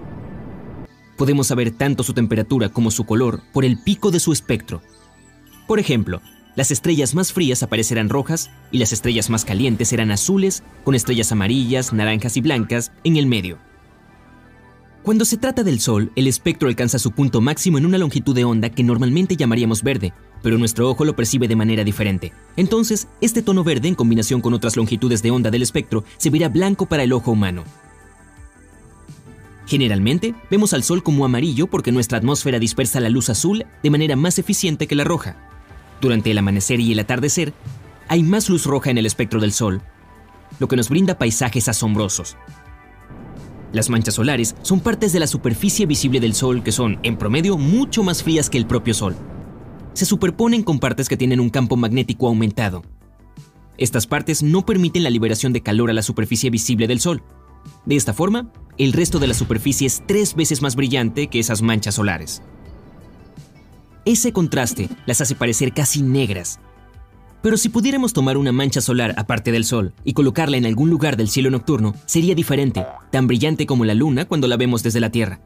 Podemos 1.19 1.45
saber 1.45 1.69
tanto 1.69 2.01
su 2.01 2.13
temperatura 2.13 2.69
como 2.69 2.89
su 2.89 3.05
color 3.05 3.43
por 3.53 3.63
el 3.63 3.77
pico 3.83 4.09
de 4.09 4.19
su 4.19 4.33
espectro. 4.33 4.81
Por 5.67 5.77
ejemplo, 5.77 6.19
las 6.55 6.71
estrellas 6.71 7.13
más 7.13 7.31
frías 7.31 7.61
aparecerán 7.61 8.09
rojas 8.09 8.49
y 8.71 8.79
las 8.79 8.91
estrellas 8.91 9.29
más 9.29 9.45
calientes 9.45 9.87
serán 9.87 10.09
azules, 10.09 10.63
con 10.83 10.95
estrellas 10.95 11.31
amarillas, 11.31 11.93
naranjas 11.93 12.37
y 12.37 12.41
blancas 12.41 12.91
en 13.03 13.17
el 13.17 13.27
medio. 13.27 13.59
Cuando 15.05 15.23
se 15.23 15.37
trata 15.37 15.61
del 15.61 15.79
Sol, 15.79 16.11
el 16.15 16.25
espectro 16.25 16.67
alcanza 16.67 16.97
su 16.97 17.11
punto 17.11 17.39
máximo 17.39 17.77
en 17.77 17.85
una 17.85 17.99
longitud 17.99 18.33
de 18.33 18.43
onda 18.43 18.71
que 18.71 18.83
normalmente 18.83 19.35
llamaríamos 19.35 19.83
verde, 19.83 20.13
pero 20.41 20.57
nuestro 20.57 20.89
ojo 20.89 21.05
lo 21.05 21.15
percibe 21.15 21.47
de 21.47 21.55
manera 21.55 21.83
diferente. 21.83 22.33
Entonces, 22.57 23.07
este 23.21 23.43
tono 23.43 23.63
verde, 23.63 23.87
en 23.87 23.93
combinación 23.93 24.41
con 24.41 24.55
otras 24.55 24.75
longitudes 24.75 25.21
de 25.21 25.29
onda 25.29 25.51
del 25.51 25.61
espectro, 25.61 26.03
se 26.17 26.31
verá 26.31 26.49
blanco 26.49 26.87
para 26.87 27.03
el 27.03 27.13
ojo 27.13 27.29
humano. 27.29 27.65
Generalmente, 29.67 30.33
vemos 30.49 30.73
al 30.73 30.81
Sol 30.81 31.03
como 31.03 31.23
amarillo 31.23 31.67
porque 31.67 31.91
nuestra 31.91 32.17
atmósfera 32.17 32.57
dispersa 32.57 32.99
la 32.99 33.09
luz 33.09 33.29
azul 33.29 33.63
de 33.83 33.89
manera 33.91 34.15
más 34.15 34.39
eficiente 34.39 34.87
que 34.87 34.95
la 34.95 35.03
roja. 35.03 35.37
Durante 36.01 36.31
el 36.31 36.37
amanecer 36.39 36.79
y 36.79 36.93
el 36.93 36.97
atardecer, 36.97 37.53
hay 38.07 38.23
más 38.23 38.49
luz 38.49 38.65
roja 38.65 38.89
en 38.89 38.97
el 38.97 39.05
espectro 39.05 39.39
del 39.39 39.51
Sol, 39.51 39.83
lo 40.57 40.67
que 40.67 40.77
nos 40.77 40.89
brinda 40.89 41.19
paisajes 41.19 41.69
asombrosos. 41.69 42.37
Las 43.75 43.89
manchas 43.89 44.15
solares 44.15 44.55
son 44.61 44.79
partes 44.79 45.11
de 45.11 45.19
la 45.19 45.27
superficie 45.27 45.85
visible 45.85 46.19
del 46.19 46.33
Sol 46.33 46.63
que 46.63 46.71
son, 46.71 46.97
en 47.03 47.17
promedio, 47.17 47.57
mucho 47.57 48.03
más 48.03 48.23
frías 48.23 48.49
que 48.49 48.57
el 48.57 48.65
propio 48.65 48.93
Sol 48.93 49.15
se 49.95 50.05
superponen 50.05 50.61
con 50.61 50.79
partes 50.79 51.07
que 51.07 51.15
tienen 51.15 51.39
un 51.39 51.49
campo 51.49 51.77
magnético 51.77 52.27
aumentado. 52.27 52.83
Estas 53.77 54.07
partes 54.07 54.43
no 54.43 54.65
permiten 54.65 55.03
la 55.03 55.09
liberación 55.09 55.53
de 55.53 55.61
calor 55.61 55.89
a 55.89 55.93
la 55.93 56.01
superficie 56.01 56.49
visible 56.49 56.87
del 56.87 56.99
Sol. 56.99 57.23
De 57.85 57.95
esta 57.95 58.13
forma, 58.13 58.51
el 58.77 58.91
resto 58.91 59.19
de 59.19 59.27
la 59.27 59.33
superficie 59.33 59.87
es 59.87 60.03
tres 60.05 60.35
veces 60.35 60.61
más 60.61 60.75
brillante 60.75 61.27
que 61.27 61.39
esas 61.39 61.61
manchas 61.61 61.95
solares. 61.95 62.41
Ese 64.03 64.33
contraste 64.33 64.89
las 65.05 65.21
hace 65.21 65.33
parecer 65.33 65.73
casi 65.73 66.01
negras. 66.01 66.59
Pero 67.45 67.57
si 67.57 67.69
pudiéramos 67.69 68.11
tomar 68.11 68.37
una 68.37 68.51
mancha 68.51 68.81
solar 68.81 69.13
aparte 69.17 69.51
del 69.51 69.65
Sol 69.65 69.93
y 70.03 70.13
colocarla 70.13 70.57
en 70.57 70.65
algún 70.65 70.89
lugar 70.89 71.15
del 71.15 71.29
cielo 71.29 71.51
nocturno, 71.51 71.93
sería 72.07 72.33
diferente, 72.33 72.83
tan 73.11 73.27
brillante 73.27 73.67
como 73.67 73.85
la 73.85 73.93
Luna 73.93 74.25
cuando 74.25 74.47
la 74.47 74.57
vemos 74.57 74.81
desde 74.81 74.99
la 74.99 75.11
Tierra. 75.11 75.39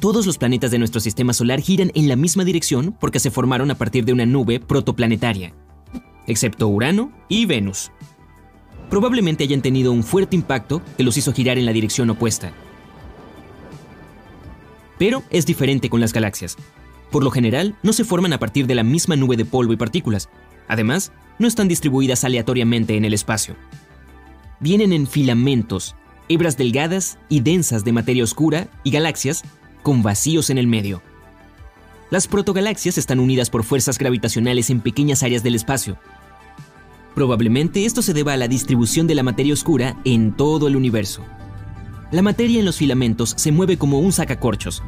Todos 0.00 0.26
los 0.26 0.38
planetas 0.38 0.72
de 0.72 0.80
nuestro 0.80 1.00
sistema 1.00 1.34
solar 1.34 1.60
giran 1.60 1.92
en 1.94 2.08
la 2.08 2.16
misma 2.16 2.44
dirección 2.44 2.96
porque 2.98 3.20
se 3.20 3.30
formaron 3.30 3.70
a 3.70 3.76
partir 3.76 4.04
de 4.04 4.12
una 4.12 4.26
nube 4.26 4.58
protoplanetaria, 4.58 5.54
excepto 6.26 6.66
Urano 6.66 7.12
y 7.28 7.46
Venus. 7.46 7.92
Probablemente 8.90 9.44
hayan 9.44 9.62
tenido 9.62 9.92
un 9.92 10.02
fuerte 10.02 10.34
impacto 10.34 10.82
que 10.96 11.04
los 11.04 11.16
hizo 11.16 11.32
girar 11.32 11.58
en 11.58 11.66
la 11.66 11.72
dirección 11.72 12.10
opuesta. 12.10 12.52
Pero 14.98 15.22
es 15.30 15.46
diferente 15.46 15.88
con 15.88 16.00
las 16.00 16.12
galaxias. 16.12 16.56
Por 17.10 17.22
lo 17.22 17.30
general, 17.30 17.76
no 17.82 17.92
se 17.92 18.04
forman 18.04 18.32
a 18.32 18.38
partir 18.38 18.66
de 18.66 18.74
la 18.74 18.82
misma 18.82 19.16
nube 19.16 19.36
de 19.36 19.44
polvo 19.44 19.72
y 19.72 19.76
partículas. 19.76 20.28
Además, 20.68 21.12
no 21.38 21.46
están 21.46 21.68
distribuidas 21.68 22.24
aleatoriamente 22.24 22.96
en 22.96 23.04
el 23.04 23.14
espacio. 23.14 23.56
Vienen 24.58 24.92
en 24.92 25.06
filamentos, 25.06 25.94
hebras 26.28 26.56
delgadas 26.56 27.18
y 27.28 27.40
densas 27.40 27.84
de 27.84 27.92
materia 27.92 28.24
oscura 28.24 28.68
y 28.82 28.90
galaxias 28.90 29.44
con 29.82 30.02
vacíos 30.02 30.50
en 30.50 30.58
el 30.58 30.66
medio. 30.66 31.02
Las 32.10 32.26
protogalaxias 32.26 32.98
están 32.98 33.20
unidas 33.20 33.50
por 33.50 33.64
fuerzas 33.64 33.98
gravitacionales 33.98 34.70
en 34.70 34.80
pequeñas 34.80 35.22
áreas 35.22 35.42
del 35.42 35.54
espacio. 35.54 35.98
Probablemente 37.14 37.84
esto 37.84 38.02
se 38.02 38.14
deba 38.14 38.32
a 38.32 38.36
la 38.36 38.48
distribución 38.48 39.06
de 39.06 39.14
la 39.14 39.22
materia 39.22 39.52
oscura 39.52 39.96
en 40.04 40.36
todo 40.36 40.68
el 40.68 40.76
universo. 40.76 41.22
La 42.12 42.22
materia 42.22 42.60
en 42.60 42.64
los 42.64 42.76
filamentos 42.76 43.34
se 43.36 43.52
mueve 43.52 43.78
como 43.78 43.98
un 43.98 44.12
sacacorchos 44.12 44.82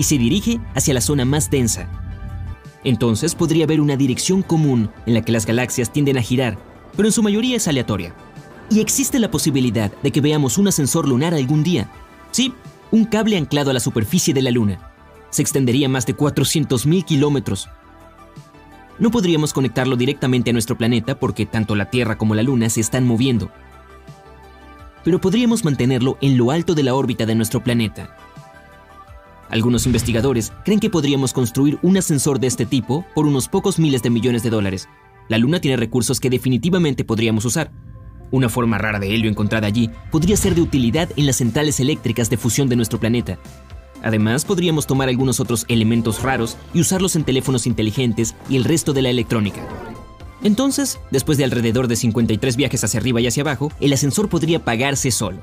y 0.00 0.04
se 0.04 0.16
dirige 0.16 0.58
hacia 0.74 0.94
la 0.94 1.02
zona 1.02 1.26
más 1.26 1.50
densa. 1.50 1.86
Entonces 2.84 3.34
podría 3.34 3.64
haber 3.64 3.82
una 3.82 3.98
dirección 3.98 4.40
común 4.42 4.90
en 5.04 5.12
la 5.12 5.20
que 5.20 5.30
las 5.30 5.44
galaxias 5.44 5.92
tienden 5.92 6.16
a 6.16 6.22
girar, 6.22 6.58
pero 6.96 7.06
en 7.06 7.12
su 7.12 7.22
mayoría 7.22 7.58
es 7.58 7.68
aleatoria. 7.68 8.14
Y 8.70 8.80
existe 8.80 9.18
la 9.18 9.30
posibilidad 9.30 9.92
de 10.02 10.10
que 10.10 10.22
veamos 10.22 10.56
un 10.56 10.68
ascensor 10.68 11.06
lunar 11.06 11.34
algún 11.34 11.62
día. 11.62 11.90
Sí, 12.30 12.54
un 12.90 13.04
cable 13.04 13.36
anclado 13.36 13.68
a 13.68 13.74
la 13.74 13.80
superficie 13.80 14.32
de 14.32 14.40
la 14.40 14.50
Luna. 14.50 14.90
Se 15.28 15.42
extendería 15.42 15.90
más 15.90 16.06
de 16.06 16.16
400.000 16.16 17.04
kilómetros. 17.04 17.68
No 18.98 19.10
podríamos 19.10 19.52
conectarlo 19.52 19.96
directamente 19.96 20.48
a 20.48 20.54
nuestro 20.54 20.78
planeta 20.78 21.20
porque 21.20 21.44
tanto 21.44 21.74
la 21.74 21.90
Tierra 21.90 22.16
como 22.16 22.34
la 22.34 22.42
Luna 22.42 22.70
se 22.70 22.80
están 22.80 23.06
moviendo. 23.06 23.50
Pero 25.04 25.20
podríamos 25.20 25.62
mantenerlo 25.62 26.16
en 26.22 26.38
lo 26.38 26.52
alto 26.52 26.74
de 26.74 26.84
la 26.84 26.94
órbita 26.94 27.26
de 27.26 27.34
nuestro 27.34 27.62
planeta. 27.62 28.16
Algunos 29.50 29.86
investigadores 29.86 30.52
creen 30.64 30.80
que 30.80 30.90
podríamos 30.90 31.32
construir 31.32 31.78
un 31.82 31.96
ascensor 31.96 32.38
de 32.40 32.46
este 32.46 32.66
tipo 32.66 33.04
por 33.14 33.26
unos 33.26 33.48
pocos 33.48 33.78
miles 33.78 34.02
de 34.02 34.10
millones 34.10 34.42
de 34.42 34.50
dólares. 34.50 34.88
La 35.28 35.38
Luna 35.38 35.60
tiene 35.60 35.76
recursos 35.76 36.20
que 36.20 36.30
definitivamente 36.30 37.04
podríamos 37.04 37.44
usar, 37.44 37.72
una 38.32 38.48
forma 38.48 38.78
rara 38.78 39.00
de 39.00 39.12
helio 39.12 39.28
encontrada 39.28 39.66
allí 39.66 39.90
podría 40.10 40.36
ser 40.36 40.54
de 40.54 40.62
utilidad 40.62 41.08
en 41.16 41.26
las 41.26 41.36
centrales 41.36 41.80
eléctricas 41.80 42.30
de 42.30 42.36
fusión 42.36 42.68
de 42.68 42.76
nuestro 42.76 43.00
planeta. 43.00 43.38
Además, 44.02 44.44
podríamos 44.44 44.86
tomar 44.86 45.08
algunos 45.08 45.40
otros 45.40 45.66
elementos 45.68 46.22
raros 46.22 46.56
y 46.72 46.80
usarlos 46.80 47.16
en 47.16 47.24
teléfonos 47.24 47.66
inteligentes 47.66 48.34
y 48.48 48.56
el 48.56 48.64
resto 48.64 48.92
de 48.92 49.02
la 49.02 49.10
electrónica. 49.10 49.60
Entonces, 50.42 50.98
después 51.10 51.36
de 51.36 51.44
alrededor 51.44 51.86
de 51.86 51.96
53 51.96 52.56
viajes 52.56 52.82
hacia 52.82 53.00
arriba 53.00 53.20
y 53.20 53.26
hacia 53.26 53.42
abajo, 53.42 53.70
el 53.80 53.92
ascensor 53.92 54.28
podría 54.30 54.58
apagarse 54.58 55.10
solo. 55.10 55.38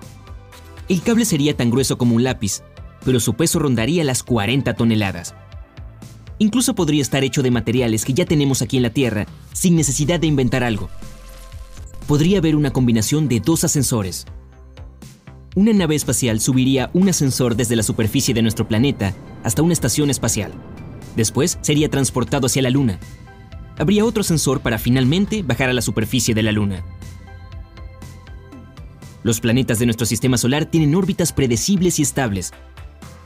El 0.89 1.01
cable 1.03 1.25
sería 1.25 1.55
tan 1.55 1.69
grueso 1.69 1.97
como 1.97 2.15
un 2.15 2.23
lápiz, 2.23 2.63
pero 3.07 3.21
su 3.21 3.35
peso 3.35 3.57
rondaría 3.59 4.03
las 4.03 4.21
40 4.21 4.73
toneladas. 4.73 5.33
Incluso 6.39 6.75
podría 6.75 7.01
estar 7.01 7.23
hecho 7.23 7.41
de 7.41 7.51
materiales 7.51 8.03
que 8.03 8.13
ya 8.13 8.25
tenemos 8.25 8.61
aquí 8.61 8.75
en 8.75 8.83
la 8.83 8.89
Tierra, 8.89 9.25
sin 9.53 9.77
necesidad 9.77 10.19
de 10.19 10.27
inventar 10.27 10.61
algo. 10.61 10.89
Podría 12.05 12.39
haber 12.39 12.57
una 12.57 12.71
combinación 12.71 13.29
de 13.29 13.39
dos 13.39 13.63
ascensores. 13.63 14.25
Una 15.55 15.71
nave 15.71 15.95
espacial 15.95 16.41
subiría 16.41 16.89
un 16.93 17.07
ascensor 17.07 17.55
desde 17.55 17.77
la 17.77 17.83
superficie 17.83 18.33
de 18.33 18.41
nuestro 18.41 18.67
planeta 18.67 19.15
hasta 19.41 19.61
una 19.61 19.71
estación 19.71 20.09
espacial. 20.09 20.51
Después 21.15 21.59
sería 21.61 21.89
transportado 21.89 22.47
hacia 22.47 22.61
la 22.61 22.71
Luna. 22.71 22.99
Habría 23.77 24.03
otro 24.03 24.19
ascensor 24.19 24.59
para 24.59 24.79
finalmente 24.79 25.43
bajar 25.43 25.69
a 25.69 25.73
la 25.73 25.81
superficie 25.81 26.35
de 26.35 26.43
la 26.43 26.51
Luna. 26.51 26.83
Los 29.23 29.39
planetas 29.39 29.79
de 29.79 29.85
nuestro 29.85 30.05
sistema 30.05 30.37
solar 30.37 30.65
tienen 30.65 30.93
órbitas 30.93 31.31
predecibles 31.31 31.99
y 31.99 32.01
estables, 32.01 32.51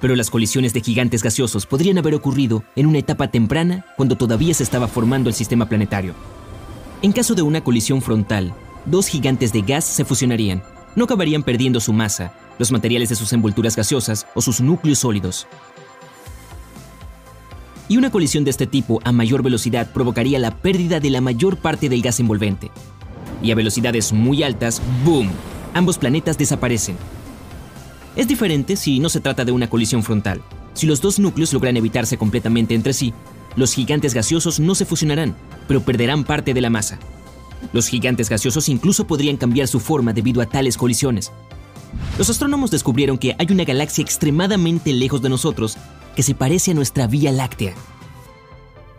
pero 0.02 0.16
las 0.16 0.30
colisiones 0.30 0.74
de 0.74 0.82
gigantes 0.82 1.24
gaseosos 1.24 1.66
podrían 1.66 2.00
haber 2.00 2.16
ocurrido 2.16 2.64
en 2.76 2.88
una 2.88 2.98
etapa 2.98 3.30
temprana 3.30 3.86
cuando 3.96 4.18
todavía 4.18 4.54
se 4.54 4.64
estaba 4.64 4.88
formando 4.88 5.30
el 5.30 5.36
sistema 5.36 5.70
planetario. 5.70 6.16
En 7.04 7.14
caso 7.14 7.36
de 7.36 7.44
una 7.44 7.64
colisión 7.64 8.02
frontal, 8.02 8.54
dos 8.86 9.08
gigantes 9.08 9.54
de 9.54 9.62
gas 9.62 9.86
se 9.86 10.04
fusionarían. 10.04 10.64
No 10.96 11.06
acabarían 11.06 11.44
perdiendo 11.44 11.80
su 11.80 11.94
masa, 11.94 12.34
los 12.60 12.72
materiales 12.72 13.10
de 13.10 13.16
sus 13.16 13.32
envolturas 13.32 13.76
gaseosas 13.76 14.28
o 14.36 14.42
sus 14.42 14.60
núcleos 14.60 15.00
sólidos. 15.00 15.48
Y 17.88 17.98
una 17.98 18.12
colisión 18.12 18.44
de 18.44 18.52
este 18.52 18.68
tipo 18.68 19.02
a 19.04 19.12
mayor 19.12 19.44
velocidad 19.44 19.92
provocaría 19.94 20.40
la 20.40 20.58
pérdida 20.58 21.00
de 21.00 21.10
la 21.10 21.22
mayor 21.22 21.58
parte 21.58 21.90
del 21.90 22.02
gas 22.02 22.20
envolvente. 22.20 22.72
Y 23.44 23.52
a 23.52 23.56
velocidades 23.56 24.14
muy 24.14 24.44
altas, 24.44 24.82
¡boom! 25.04 25.30
Ambos 25.74 25.98
planetas 25.98 26.38
desaparecen. 26.38 26.98
Es 28.16 28.28
diferente 28.28 28.76
si 28.76 29.00
no 29.00 29.10
se 29.10 29.22
trata 29.22 29.46
de 29.46 29.52
una 29.52 29.70
colisión 29.70 30.04
frontal. 30.04 30.42
Si 30.74 30.86
los 30.86 31.02
dos 31.02 31.20
núcleos 31.20 31.54
logran 31.54 31.78
evitarse 31.78 32.18
completamente 32.18 32.76
entre 32.76 32.94
sí, 32.94 33.14
los 33.56 33.74
gigantes 33.74 34.14
gaseosos 34.14 34.60
no 34.60 34.76
se 34.76 34.86
fusionarán, 34.86 35.36
pero 35.68 35.82
perderán 35.82 36.24
parte 36.24 36.54
de 36.54 36.62
la 36.62 36.70
masa. 36.70 37.00
Los 37.74 37.88
gigantes 37.88 38.30
gaseosos 38.30 38.70
incluso 38.70 39.08
podrían 39.08 39.38
cambiar 39.38 39.68
su 39.68 39.80
forma 39.80 40.14
debido 40.14 40.42
a 40.42 40.46
tales 40.46 40.78
colisiones. 40.78 41.32
Los 42.18 42.30
astrónomos 42.30 42.72
descubrieron 42.72 43.18
que 43.18 43.36
hay 43.38 43.48
una 43.50 43.64
galaxia 43.64 44.02
extremadamente 44.02 44.94
lejos 44.94 45.22
de 45.22 45.30
nosotros 45.30 45.78
que 46.16 46.24
se 46.24 46.36
parece 46.36 46.72
a 46.72 46.74
nuestra 46.74 47.08
Vía 47.08 47.32
Láctea. 47.32 47.74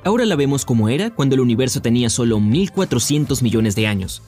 Ahora 0.05 0.25
la 0.25 0.37
vemos 0.37 0.65
como 0.65 0.89
era 0.89 1.11
cuando 1.11 1.35
el 1.35 1.41
universo 1.41 1.81
tenía 1.81 2.11
solo 2.11 2.39
1.400 2.39 3.43
millones 3.43 3.75
de 3.77 3.87
años. 3.87 4.23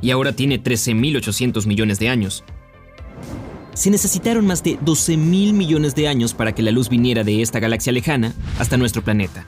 Y 0.00 0.10
ahora 0.10 0.32
tiene 0.32 0.62
13.800 0.62 1.66
millones 1.66 1.98
de 1.98 2.08
años. 2.08 2.44
Se 3.78 3.90
necesitaron 3.90 4.44
más 4.44 4.64
de 4.64 4.76
12.000 4.80 5.52
millones 5.52 5.94
de 5.94 6.08
años 6.08 6.34
para 6.34 6.52
que 6.52 6.62
la 6.62 6.72
luz 6.72 6.88
viniera 6.88 7.22
de 7.22 7.42
esta 7.42 7.60
galaxia 7.60 7.92
lejana 7.92 8.34
hasta 8.58 8.76
nuestro 8.76 9.04
planeta. 9.04 9.46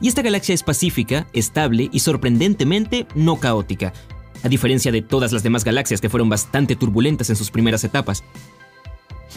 Y 0.00 0.08
esta 0.08 0.22
galaxia 0.22 0.56
es 0.56 0.64
pacífica, 0.64 1.28
estable 1.32 1.88
y 1.92 2.00
sorprendentemente 2.00 3.06
no 3.14 3.38
caótica, 3.38 3.92
a 4.42 4.48
diferencia 4.48 4.90
de 4.90 5.02
todas 5.02 5.30
las 5.30 5.44
demás 5.44 5.62
galaxias 5.62 6.00
que 6.00 6.08
fueron 6.08 6.28
bastante 6.28 6.74
turbulentas 6.74 7.30
en 7.30 7.36
sus 7.36 7.52
primeras 7.52 7.84
etapas. 7.84 8.24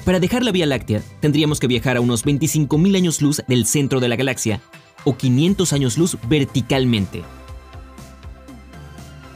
Para 0.03 0.19
dejar 0.19 0.43
la 0.43 0.51
Vía 0.51 0.65
Láctea, 0.65 1.03
tendríamos 1.19 1.59
que 1.59 1.67
viajar 1.67 1.97
a 1.97 2.01
unos 2.01 2.25
25.000 2.25 2.97
años 2.97 3.21
luz 3.21 3.43
del 3.47 3.67
centro 3.67 3.99
de 3.99 4.07
la 4.07 4.15
galaxia, 4.15 4.61
o 5.03 5.15
500 5.15 5.73
años 5.73 5.99
luz 5.99 6.17
verticalmente. 6.27 7.21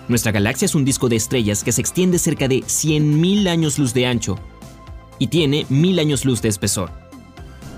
Nuestra 0.07 0.31
galaxia 0.31 0.65
es 0.65 0.75
un 0.75 0.85
disco 0.85 1.09
de 1.09 1.17
estrellas 1.17 1.63
que 1.63 1.73
se 1.73 1.81
extiende 1.81 2.17
cerca 2.17 2.47
de 2.47 2.61
100.000 2.61 3.47
años 3.49 3.77
luz 3.77 3.93
de 3.93 4.05
ancho 4.05 4.37
y 5.19 5.27
tiene 5.27 5.65
1.000 5.67 5.99
años 5.99 6.23
luz 6.23 6.41
de 6.41 6.49
espesor. 6.49 6.91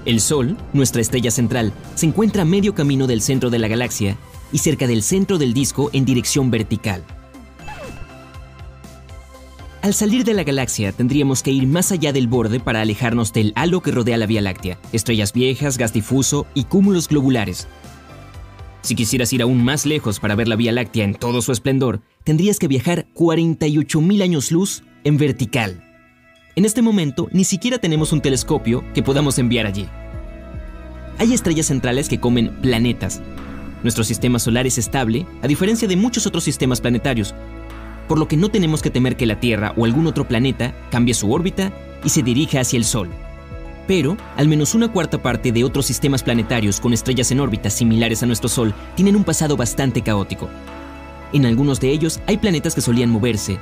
El 0.05 0.21
Sol, 0.21 0.55
nuestra 0.73 1.01
estrella 1.01 1.31
central, 1.31 1.73
se 1.95 2.05
encuentra 2.05 2.43
a 2.43 2.45
medio 2.45 2.75
camino 2.75 3.07
del 3.07 3.21
centro 3.21 3.49
de 3.49 3.59
la 3.59 3.67
galaxia 3.67 4.15
y 4.51 4.59
cerca 4.59 4.85
del 4.87 5.01
centro 5.01 5.37
del 5.37 5.53
disco 5.53 5.89
en 5.91 6.05
dirección 6.05 6.51
vertical. 6.51 7.03
Al 9.81 9.93
salir 9.93 10.23
de 10.23 10.33
la 10.33 10.43
galaxia 10.43 10.91
tendríamos 10.91 11.41
que 11.41 11.51
ir 11.51 11.65
más 11.65 11.91
allá 11.91 12.13
del 12.13 12.27
borde 12.27 12.59
para 12.59 12.81
alejarnos 12.81 13.33
del 13.33 13.53
halo 13.55 13.81
que 13.81 13.91
rodea 13.91 14.17
la 14.17 14.25
Vía 14.25 14.41
Láctea, 14.41 14.77
estrellas 14.91 15.33
viejas, 15.33 15.77
gas 15.77 15.93
difuso 15.93 16.45
y 16.53 16.65
cúmulos 16.65 17.07
globulares. 17.07 17.67
Si 18.81 18.95
quisieras 18.95 19.31
ir 19.33 19.41
aún 19.41 19.63
más 19.63 19.85
lejos 19.85 20.19
para 20.19 20.35
ver 20.35 20.47
la 20.47 20.55
Vía 20.55 20.71
Láctea 20.71 21.03
en 21.03 21.15
todo 21.15 21.41
su 21.41 21.51
esplendor, 21.51 22.01
tendrías 22.23 22.59
que 22.59 22.67
viajar 22.67 23.07
48.000 23.13 24.23
años 24.23 24.51
luz 24.51 24.83
en 25.03 25.17
vertical. 25.17 25.83
En 26.55 26.65
este 26.65 26.81
momento 26.81 27.27
ni 27.31 27.43
siquiera 27.43 27.77
tenemos 27.77 28.13
un 28.13 28.21
telescopio 28.21 28.83
que 28.93 29.03
podamos 29.03 29.37
enviar 29.37 29.65
allí. 29.65 29.87
Hay 31.17 31.33
estrellas 31.33 31.67
centrales 31.67 32.07
que 32.07 32.19
comen 32.19 32.55
planetas. 32.61 33.21
Nuestro 33.83 34.03
sistema 34.03 34.39
solar 34.39 34.65
es 34.67 34.77
estable, 34.77 35.25
a 35.41 35.47
diferencia 35.47 35.87
de 35.87 35.95
muchos 35.95 36.25
otros 36.25 36.43
sistemas 36.43 36.81
planetarios, 36.81 37.33
por 38.07 38.17
lo 38.17 38.27
que 38.27 38.37
no 38.37 38.49
tenemos 38.49 38.81
que 38.81 38.89
temer 38.89 39.15
que 39.15 39.25
la 39.25 39.39
Tierra 39.39 39.73
o 39.77 39.85
algún 39.85 40.07
otro 40.07 40.27
planeta 40.27 40.73
cambie 40.89 41.13
su 41.13 41.31
órbita 41.31 41.71
y 42.03 42.09
se 42.09 42.23
dirija 42.23 42.61
hacia 42.61 42.77
el 42.77 42.85
Sol. 42.85 43.09
Pero, 43.89 44.17
al 44.37 44.47
menos 44.47 44.75
una 44.75 44.91
cuarta 44.91 45.17
parte 45.17 45.51
de 45.51 45.63
otros 45.63 45.87
sistemas 45.87 46.21
planetarios 46.21 46.79
con 46.79 46.93
estrellas 46.93 47.31
en 47.31 47.39
órbitas 47.39 47.73
similares 47.73 48.21
a 48.21 48.27
nuestro 48.27 48.47
Sol 48.47 48.71
tienen 48.93 49.15
un 49.15 49.23
pasado 49.23 49.57
bastante 49.57 50.03
caótico. 50.03 50.47
En 51.33 51.47
algunos 51.47 51.79
de 51.79 51.89
ellos 51.89 52.19
hay 52.27 52.37
planetas 52.37 52.75
que 52.75 52.81
solían 52.81 53.09
moverse, 53.09 53.57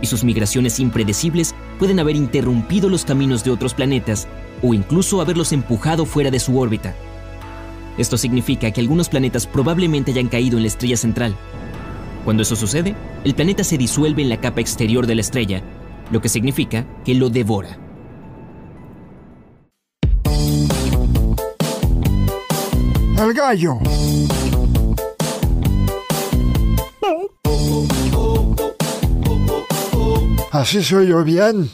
y 0.00 0.06
sus 0.06 0.22
migraciones 0.22 0.78
impredecibles 0.78 1.56
pueden 1.80 1.98
haber 1.98 2.14
interrumpido 2.14 2.88
los 2.88 3.04
caminos 3.04 3.42
de 3.42 3.50
otros 3.50 3.74
planetas 3.74 4.28
o 4.62 4.72
incluso 4.72 5.20
haberlos 5.20 5.50
empujado 5.50 6.06
fuera 6.06 6.30
de 6.30 6.38
su 6.38 6.60
órbita. 6.60 6.94
Esto 7.98 8.16
significa 8.16 8.70
que 8.70 8.80
algunos 8.80 9.08
planetas 9.08 9.48
probablemente 9.48 10.12
hayan 10.12 10.28
caído 10.28 10.58
en 10.58 10.62
la 10.62 10.68
estrella 10.68 10.96
central. 10.96 11.34
Cuando 12.24 12.44
eso 12.44 12.54
sucede, 12.54 12.94
el 13.24 13.34
planeta 13.34 13.64
se 13.64 13.78
disuelve 13.78 14.22
en 14.22 14.28
la 14.28 14.40
capa 14.40 14.60
exterior 14.60 15.08
de 15.08 15.16
la 15.16 15.22
estrella, 15.22 15.60
lo 16.12 16.20
que 16.20 16.28
significa 16.28 16.86
que 17.04 17.16
lo 17.16 17.30
devora. 17.30 17.78
El 23.22 23.34
gallo. 23.34 23.78
Así 30.50 30.82
soy 30.82 31.06
yo 31.06 31.22
bien. 31.22 31.70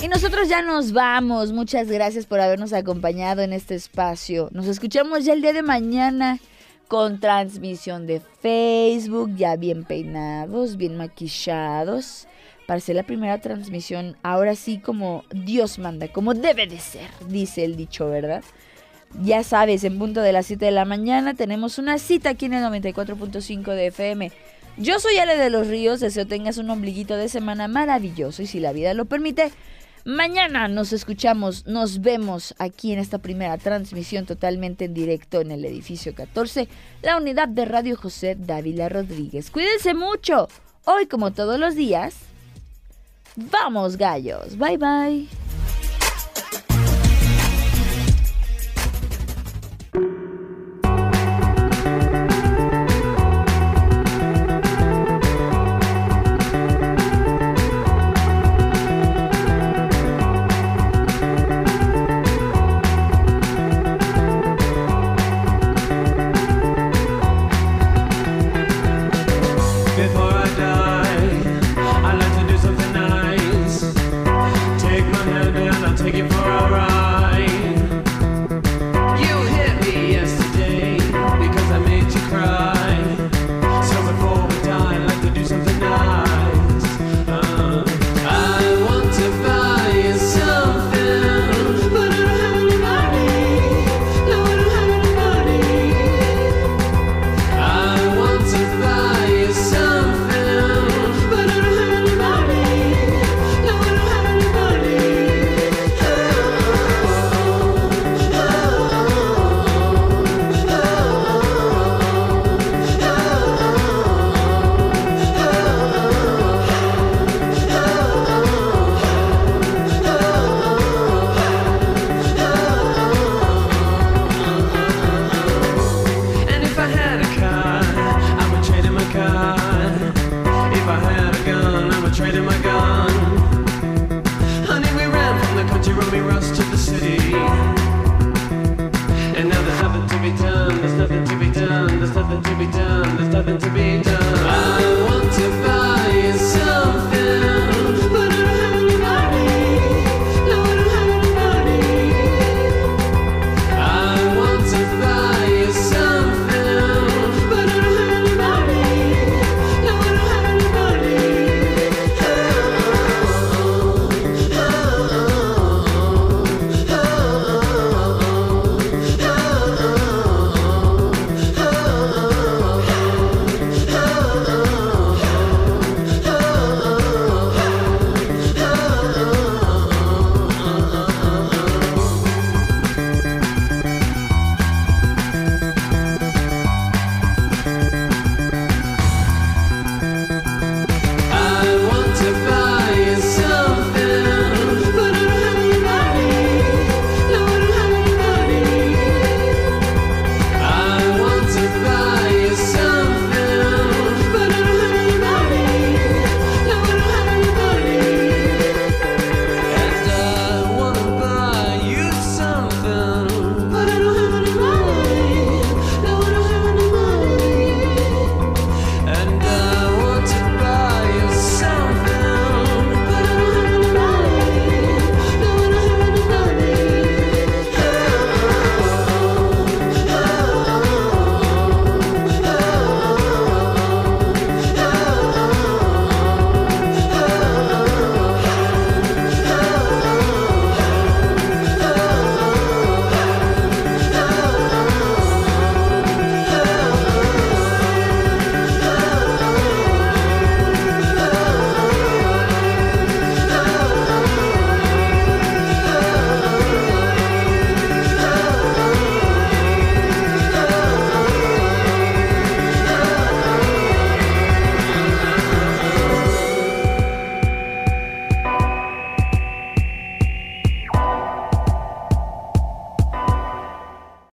Y 0.00 0.06
nosotros 0.06 0.48
ya 0.48 0.62
nos 0.62 0.92
vamos. 0.92 1.50
Muchas 1.50 1.88
gracias 1.88 2.26
por 2.26 2.38
habernos 2.38 2.72
acompañado 2.72 3.42
en 3.42 3.52
este 3.52 3.74
espacio. 3.74 4.50
Nos 4.52 4.68
escuchamos 4.68 5.24
ya 5.24 5.32
el 5.32 5.42
día 5.42 5.52
de 5.52 5.62
mañana 5.62 6.38
con 6.86 7.18
transmisión 7.18 8.06
de 8.06 8.20
Facebook, 8.20 9.34
ya 9.34 9.56
bien 9.56 9.82
peinados, 9.82 10.76
bien 10.76 10.96
maquillados. 10.96 12.28
Ser 12.80 12.96
la 12.96 13.02
primera 13.02 13.40
transmisión, 13.40 14.16
ahora 14.22 14.56
sí 14.56 14.78
como 14.78 15.24
Dios 15.30 15.78
manda, 15.78 16.08
como 16.08 16.34
debe 16.34 16.66
de 16.66 16.78
ser, 16.78 17.08
dice 17.28 17.64
el 17.64 17.76
dicho, 17.76 18.08
¿verdad? 18.08 18.42
Ya 19.20 19.42
sabes, 19.44 19.84
en 19.84 19.98
punto 19.98 20.22
de 20.22 20.32
las 20.32 20.46
7 20.46 20.64
de 20.64 20.70
la 20.70 20.84
mañana 20.84 21.34
tenemos 21.34 21.78
una 21.78 21.98
cita 21.98 22.30
aquí 22.30 22.46
en 22.46 22.54
el 22.54 22.64
94.5 22.64 23.74
de 23.74 23.86
FM. 23.88 24.32
Yo 24.78 24.98
soy 25.00 25.18
Ale 25.18 25.36
de 25.36 25.50
los 25.50 25.66
Ríos, 25.66 26.00
deseo 26.00 26.26
tengas 26.26 26.56
un 26.56 26.70
ombliguito 26.70 27.16
de 27.16 27.28
semana 27.28 27.68
maravilloso 27.68 28.42
y 28.42 28.46
si 28.46 28.58
la 28.58 28.72
vida 28.72 28.94
lo 28.94 29.04
permite, 29.04 29.50
mañana 30.06 30.66
nos 30.66 30.94
escuchamos, 30.94 31.66
nos 31.66 32.00
vemos 32.00 32.54
aquí 32.58 32.92
en 32.92 32.98
esta 32.98 33.18
primera 33.18 33.58
transmisión 33.58 34.24
totalmente 34.24 34.86
en 34.86 34.94
directo 34.94 35.42
en 35.42 35.50
el 35.50 35.66
edificio 35.66 36.14
14, 36.14 36.68
la 37.02 37.18
unidad 37.18 37.48
de 37.48 37.66
Radio 37.66 37.96
José 37.96 38.34
Dávila 38.34 38.88
Rodríguez. 38.88 39.50
Cuídense 39.50 39.92
mucho, 39.92 40.48
hoy 40.86 41.04
como 41.06 41.32
todos 41.32 41.60
los 41.60 41.74
días, 41.74 42.14
vamos 43.36 43.96
gallos, 43.96 44.54
bye 44.54 44.76
bye. 44.76 45.26